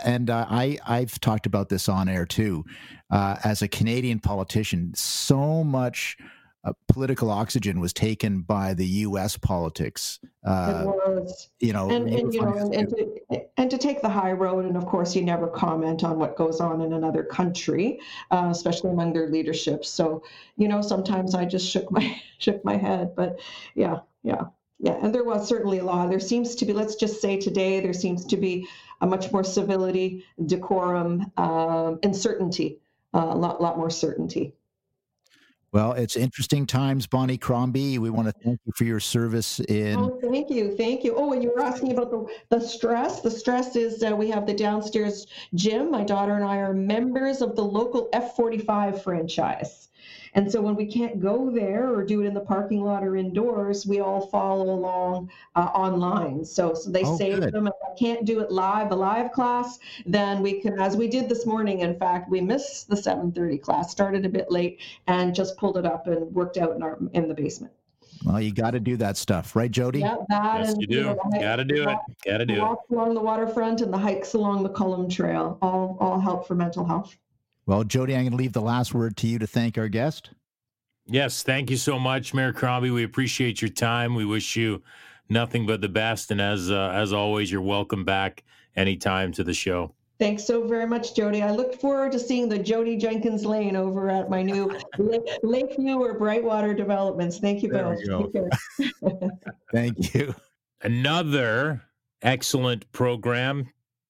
And 0.04 0.28
uh, 0.28 0.44
I 0.50 0.76
I've 0.84 1.20
talked 1.20 1.46
about 1.46 1.68
this 1.68 1.88
on 1.88 2.08
air 2.08 2.26
too. 2.26 2.64
Uh, 3.08 3.36
as 3.44 3.62
a 3.62 3.68
Canadian 3.68 4.18
politician, 4.18 4.92
so 4.94 5.62
much 5.62 6.16
uh, 6.64 6.72
political 6.86 7.30
oxygen 7.30 7.80
was 7.80 7.92
taken 7.92 8.40
by 8.40 8.72
the 8.74 8.86
U.S. 8.86 9.36
politics. 9.36 10.20
Uh, 10.44 10.84
it 10.84 10.86
was, 10.86 11.50
you 11.58 11.72
know, 11.72 11.90
and, 11.90 12.08
and 12.08 12.32
you 12.32 12.40
know, 12.40 12.54
and, 12.54 12.74
and, 12.74 12.88
to, 12.90 13.46
and 13.56 13.70
to 13.70 13.78
take 13.78 14.00
the 14.00 14.08
high 14.08 14.32
road, 14.32 14.64
and 14.64 14.76
of 14.76 14.86
course, 14.86 15.16
you 15.16 15.22
never 15.22 15.48
comment 15.48 16.04
on 16.04 16.18
what 16.18 16.36
goes 16.36 16.60
on 16.60 16.80
in 16.80 16.92
another 16.92 17.24
country, 17.24 17.98
uh, 18.30 18.48
especially 18.50 18.90
among 18.90 19.12
their 19.12 19.28
leadership. 19.28 19.84
So, 19.84 20.22
you 20.56 20.68
know, 20.68 20.82
sometimes 20.82 21.34
I 21.34 21.44
just 21.46 21.68
shook 21.68 21.90
my 21.90 22.20
shook 22.38 22.64
my 22.64 22.76
head, 22.76 23.14
but 23.16 23.40
yeah, 23.74 24.00
yeah. 24.22 24.42
Yeah, 24.84 24.98
and 25.00 25.14
there 25.14 25.22
was 25.22 25.46
certainly 25.46 25.78
a 25.78 25.84
law. 25.84 26.08
There 26.08 26.18
seems 26.18 26.56
to 26.56 26.64
be, 26.64 26.72
let's 26.72 26.96
just 26.96 27.20
say 27.20 27.36
today, 27.36 27.78
there 27.78 27.92
seems 27.92 28.24
to 28.24 28.36
be 28.36 28.66
a 29.00 29.06
much 29.06 29.30
more 29.30 29.44
civility, 29.44 30.24
decorum, 30.44 31.30
um, 31.36 32.00
and 32.02 32.16
certainty, 32.16 32.80
uh, 33.14 33.28
a 33.30 33.36
lot, 33.36 33.62
lot 33.62 33.78
more 33.78 33.90
certainty. 33.90 34.56
Well, 35.72 35.92
it's 35.92 36.16
interesting 36.16 36.66
times, 36.66 37.06
Bonnie 37.06 37.38
Crombie. 37.38 37.98
We 37.98 38.10
want 38.10 38.28
to 38.28 38.34
thank 38.44 38.60
you 38.66 38.72
for 38.76 38.84
your 38.84 39.00
service 39.00 39.58
in. 39.60 39.96
Oh, 39.96 40.18
thank 40.20 40.50
you, 40.50 40.76
thank 40.76 41.02
you. 41.02 41.14
Oh, 41.16 41.32
and 41.32 41.42
you 41.42 41.50
were 41.50 41.62
asking 41.62 41.92
about 41.92 42.10
the 42.10 42.26
the 42.50 42.60
stress. 42.60 43.22
The 43.22 43.30
stress 43.30 43.74
is 43.74 44.02
uh, 44.02 44.14
we 44.14 44.28
have 44.28 44.46
the 44.46 44.52
downstairs 44.52 45.26
gym. 45.54 45.90
My 45.90 46.04
daughter 46.04 46.34
and 46.34 46.44
I 46.44 46.58
are 46.58 46.74
members 46.74 47.40
of 47.40 47.56
the 47.56 47.64
local 47.64 48.10
F45 48.12 49.02
franchise. 49.02 49.88
And 50.34 50.50
so 50.50 50.62
when 50.62 50.74
we 50.74 50.86
can't 50.86 51.20
go 51.20 51.50
there 51.50 51.92
or 51.92 52.02
do 52.04 52.22
it 52.22 52.26
in 52.26 52.32
the 52.32 52.40
parking 52.40 52.82
lot 52.82 53.04
or 53.04 53.16
indoors, 53.16 53.86
we 53.86 54.00
all 54.00 54.26
follow 54.28 54.70
along 54.70 55.30
uh, 55.56 55.68
online. 55.74 56.44
So, 56.44 56.72
so 56.74 56.90
they 56.90 57.04
Oh, 57.04 57.18
save 57.18 57.40
good. 57.40 57.52
them. 57.52 57.66
If 57.66 57.74
I 57.84 57.94
can't 57.98 58.24
do 58.24 58.40
it 58.40 58.50
live, 58.50 58.92
a 58.92 58.96
live 58.96 59.32
class, 59.32 59.78
then 60.06 60.40
we 60.42 60.60
can, 60.60 60.80
as 60.80 60.96
we 60.96 61.06
did 61.08 61.28
this 61.28 61.44
morning. 61.44 61.80
In 61.80 61.98
fact, 61.98 62.30
we 62.30 62.40
missed 62.40 62.88
the 62.88 62.96
7:30 62.96 63.60
class, 63.60 63.90
started 63.90 64.24
a 64.24 64.28
bit 64.30 64.50
late, 64.50 64.80
and 65.06 65.34
just 65.34 65.56
pulled 65.58 65.76
it 65.76 65.84
up 65.84 66.06
and 66.06 66.34
worked 66.34 66.56
out 66.56 66.74
in 66.76 66.82
our 66.82 66.98
in 67.12 67.28
the 67.28 67.34
basement. 67.34 67.72
Well, 68.24 68.40
you 68.40 68.52
got 68.54 68.70
to 68.70 68.80
do 68.80 68.96
that 68.98 69.16
stuff, 69.16 69.56
right, 69.56 69.70
Jodie? 69.70 70.00
Yeah, 70.00 70.16
that 70.28 70.58
Yes, 70.60 70.72
and 70.72 70.80
you 70.80 70.86
do. 70.86 71.02
know, 71.02 71.18
the 71.30 71.38
Got 71.40 71.56
to 71.56 71.64
do 71.64 71.82
it. 71.88 71.98
Got 72.24 72.38
to 72.38 72.46
the 72.46 72.46
do 72.46 72.54
it. 72.54 72.60
walks 72.62 72.90
along 72.90 73.14
the 73.14 73.20
waterfront 73.20 73.80
and 73.80 73.92
the 73.92 73.98
hikes 73.98 74.34
along 74.34 74.62
the 74.62 74.70
Culham 74.70 75.10
Trail 75.10 75.58
all 75.60 75.96
all 76.00 76.20
help 76.20 76.46
for 76.46 76.54
mental 76.54 76.84
health. 76.84 77.16
Well, 77.66 77.84
Jodie, 77.84 78.14
I'm 78.14 78.22
going 78.22 78.30
to 78.32 78.36
leave 78.36 78.52
the 78.52 78.60
last 78.60 78.92
word 78.92 79.16
to 79.18 79.26
you 79.26 79.38
to 79.38 79.46
thank 79.46 79.78
our 79.78 79.88
guest. 79.88 80.30
Yes, 81.06 81.42
thank 81.42 81.70
you 81.70 81.76
so 81.76 81.98
much, 81.98 82.34
Mayor 82.34 82.52
Crombie. 82.52 82.90
We 82.90 83.04
appreciate 83.04 83.60
your 83.60 83.70
time. 83.70 84.14
We 84.14 84.24
wish 84.24 84.56
you 84.56 84.82
nothing 85.28 85.66
but 85.66 85.80
the 85.80 85.88
best, 85.88 86.30
and 86.30 86.40
as 86.40 86.70
uh, 86.70 86.90
as 86.94 87.12
always, 87.12 87.50
you're 87.50 87.60
welcome 87.60 88.04
back 88.04 88.44
anytime 88.76 89.32
to 89.32 89.44
the 89.44 89.54
show. 89.54 89.94
Thanks 90.20 90.44
so 90.44 90.64
very 90.66 90.86
much, 90.86 91.14
Jodie. 91.14 91.42
I 91.42 91.50
look 91.50 91.80
forward 91.80 92.12
to 92.12 92.18
seeing 92.20 92.48
the 92.48 92.58
Jodie 92.58 93.00
Jenkins 93.00 93.44
Lane 93.44 93.74
over 93.74 94.08
at 94.08 94.30
my 94.30 94.42
new 94.42 94.70
Lake, 94.98 95.22
Lakeview 95.42 95.98
or 95.98 96.16
Brightwater 96.18 96.76
developments. 96.76 97.38
Thank 97.38 97.62
you 97.64 97.70
There 97.70 97.96
both. 98.06 98.32
go. 98.32 99.30
Thank 99.72 100.14
you. 100.14 100.32
Another 100.82 101.82
excellent 102.22 102.90
program. 102.92 103.68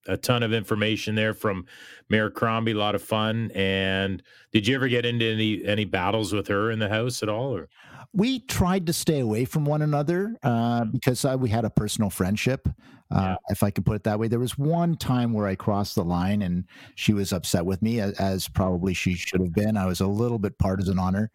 A 0.08 0.16
ton 0.16 0.42
of 0.42 0.52
information 0.52 1.14
there 1.14 1.32
from 1.34 1.64
Mayor 2.08 2.30
Crombie. 2.30 2.72
A 2.72 2.76
lot 2.76 2.94
of 2.94 3.02
fun. 3.02 3.50
And 3.54 4.22
did 4.52 4.66
you 4.66 4.74
ever 4.74 4.88
get 4.88 5.06
into 5.06 5.24
any 5.24 5.64
any 5.64 5.84
battles 5.84 6.32
with 6.32 6.48
her 6.48 6.70
in 6.70 6.78
the 6.78 6.88
house 6.88 7.22
at 7.22 7.28
all? 7.28 7.54
Or 7.56 7.68
We 8.12 8.40
tried 8.40 8.86
to 8.86 8.92
stay 8.92 9.20
away 9.20 9.44
from 9.44 9.64
one 9.64 9.82
another 9.82 10.36
uh, 10.42 10.84
because 10.86 11.24
uh, 11.24 11.36
we 11.38 11.48
had 11.50 11.64
a 11.64 11.70
personal 11.70 12.10
friendship, 12.10 12.68
uh, 13.10 13.20
Yeah. 13.20 13.36
if 13.50 13.62
I 13.62 13.70
could 13.70 13.86
put 13.86 13.94
it 13.96 14.02
that 14.04 14.18
way. 14.18 14.26
There 14.28 14.40
was 14.40 14.58
one 14.58 14.96
time 14.96 15.32
where 15.32 15.46
I 15.46 15.54
crossed 15.54 15.94
the 15.94 16.04
line 16.04 16.42
and 16.42 16.64
she 16.96 17.12
was 17.14 17.32
upset 17.32 17.64
with 17.64 17.80
me, 17.80 18.00
as, 18.00 18.12
as 18.18 18.48
probably 18.48 18.94
she 18.94 19.14
should 19.14 19.40
have 19.40 19.54
been. 19.54 19.76
I 19.76 19.86
was 19.86 20.00
a 20.00 20.06
little 20.06 20.38
bit 20.38 20.58
partisan 20.58 20.98
on 20.98 21.14
her. 21.14 21.30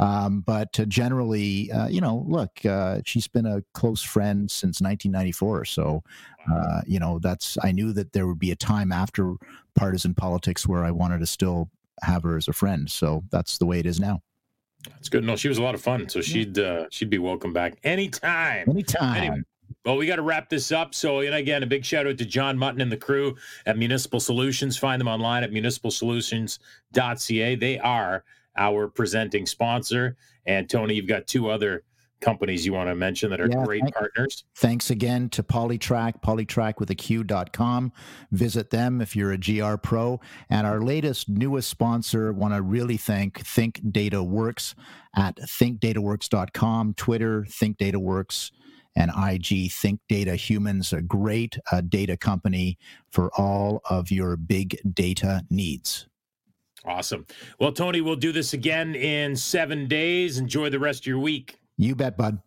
Um, 0.00 0.40
but 0.40 0.80
uh, 0.80 0.86
generally, 0.86 1.70
uh, 1.70 1.86
you 1.86 2.00
know, 2.00 2.24
look, 2.26 2.64
uh, 2.64 3.02
she's 3.04 3.28
been 3.28 3.44
a 3.44 3.62
close 3.74 4.02
friend 4.02 4.50
since 4.50 4.80
1994. 4.80 5.66
So, 5.66 6.02
uh, 6.50 6.80
you 6.86 6.98
know, 6.98 7.18
that's, 7.18 7.58
I 7.62 7.70
knew 7.70 7.92
that 7.92 8.14
there 8.14 8.26
would 8.26 8.38
be 8.38 8.50
a 8.50 8.56
time 8.56 8.92
after 8.92 9.34
partisan 9.74 10.14
politics 10.14 10.66
where 10.66 10.84
I 10.84 10.90
wanted 10.90 11.20
to 11.20 11.26
still 11.26 11.68
have 12.02 12.22
her 12.22 12.38
as 12.38 12.48
a 12.48 12.54
friend. 12.54 12.90
So 12.90 13.22
that's 13.30 13.58
the 13.58 13.66
way 13.66 13.78
it 13.78 13.84
is 13.84 14.00
now. 14.00 14.22
it's 14.98 15.10
good. 15.10 15.22
No, 15.22 15.36
she 15.36 15.48
was 15.48 15.58
a 15.58 15.62
lot 15.62 15.74
of 15.74 15.82
fun. 15.82 16.08
So 16.08 16.22
she'd 16.22 16.58
uh, 16.58 16.86
she'd 16.90 17.10
be 17.10 17.18
welcome 17.18 17.52
back 17.52 17.74
anytime. 17.84 18.70
Anytime. 18.70 19.16
Anyway, 19.16 19.42
well, 19.84 19.98
we 19.98 20.06
got 20.06 20.16
to 20.16 20.22
wrap 20.22 20.48
this 20.48 20.72
up. 20.72 20.94
So, 20.94 21.20
and 21.20 21.34
again, 21.34 21.62
a 21.62 21.66
big 21.66 21.84
shout 21.84 22.06
out 22.06 22.16
to 22.16 22.24
John 22.24 22.56
Mutton 22.56 22.80
and 22.80 22.90
the 22.90 22.96
crew 22.96 23.36
at 23.66 23.76
Municipal 23.76 24.18
Solutions. 24.18 24.78
Find 24.78 24.98
them 24.98 25.08
online 25.08 25.44
at 25.44 25.50
municipalsolutions.ca. 25.50 27.54
They 27.56 27.78
are 27.78 28.24
our 28.56 28.88
presenting 28.88 29.46
sponsor. 29.46 30.16
And 30.46 30.68
Tony, 30.68 30.94
you've 30.94 31.06
got 31.08 31.26
two 31.26 31.50
other 31.50 31.84
companies 32.20 32.66
you 32.66 32.72
want 32.74 32.86
to 32.88 32.94
mention 32.94 33.30
that 33.30 33.40
are 33.40 33.48
Yeah, 33.48 33.64
great 33.64 33.80
thank- 33.82 33.94
partners. 33.94 34.44
Thanks 34.56 34.90
again 34.90 35.30
to 35.30 35.42
Polytrack, 35.42 36.20
polytrack 36.20 36.74
with 36.78 36.90
a 36.90 36.94
Q.com. 36.94 37.92
Visit 38.30 38.68
them 38.68 39.00
if 39.00 39.16
you're 39.16 39.32
a 39.32 39.38
GR 39.38 39.76
Pro. 39.76 40.20
And 40.50 40.66
our 40.66 40.82
latest, 40.82 41.30
newest 41.30 41.70
sponsor, 41.70 42.30
want 42.34 42.52
to 42.52 42.60
really 42.60 42.98
thank 42.98 43.40
Think 43.46 43.80
Data 43.90 44.22
Works 44.22 44.74
at 45.16 45.36
thinkdataworks.com, 45.36 46.94
Twitter, 46.94 47.44
Think 47.48 47.78
Data 47.78 47.98
Works, 47.98 48.50
and 48.96 49.10
IG 49.16 49.70
Think 49.72 50.00
Data 50.08 50.34
Humans, 50.36 50.92
a 50.92 51.00
great 51.00 51.58
uh, 51.72 51.80
data 51.80 52.16
company 52.18 52.76
for 53.10 53.30
all 53.40 53.80
of 53.88 54.10
your 54.10 54.36
big 54.36 54.76
data 54.92 55.44
needs. 55.48 56.06
Awesome. 56.84 57.26
Well, 57.58 57.72
Tony, 57.72 58.00
we'll 58.00 58.16
do 58.16 58.32
this 58.32 58.52
again 58.52 58.94
in 58.94 59.36
seven 59.36 59.86
days. 59.86 60.38
Enjoy 60.38 60.70
the 60.70 60.78
rest 60.78 61.02
of 61.02 61.06
your 61.06 61.18
week. 61.18 61.58
You 61.76 61.94
bet, 61.94 62.16
bud. 62.16 62.40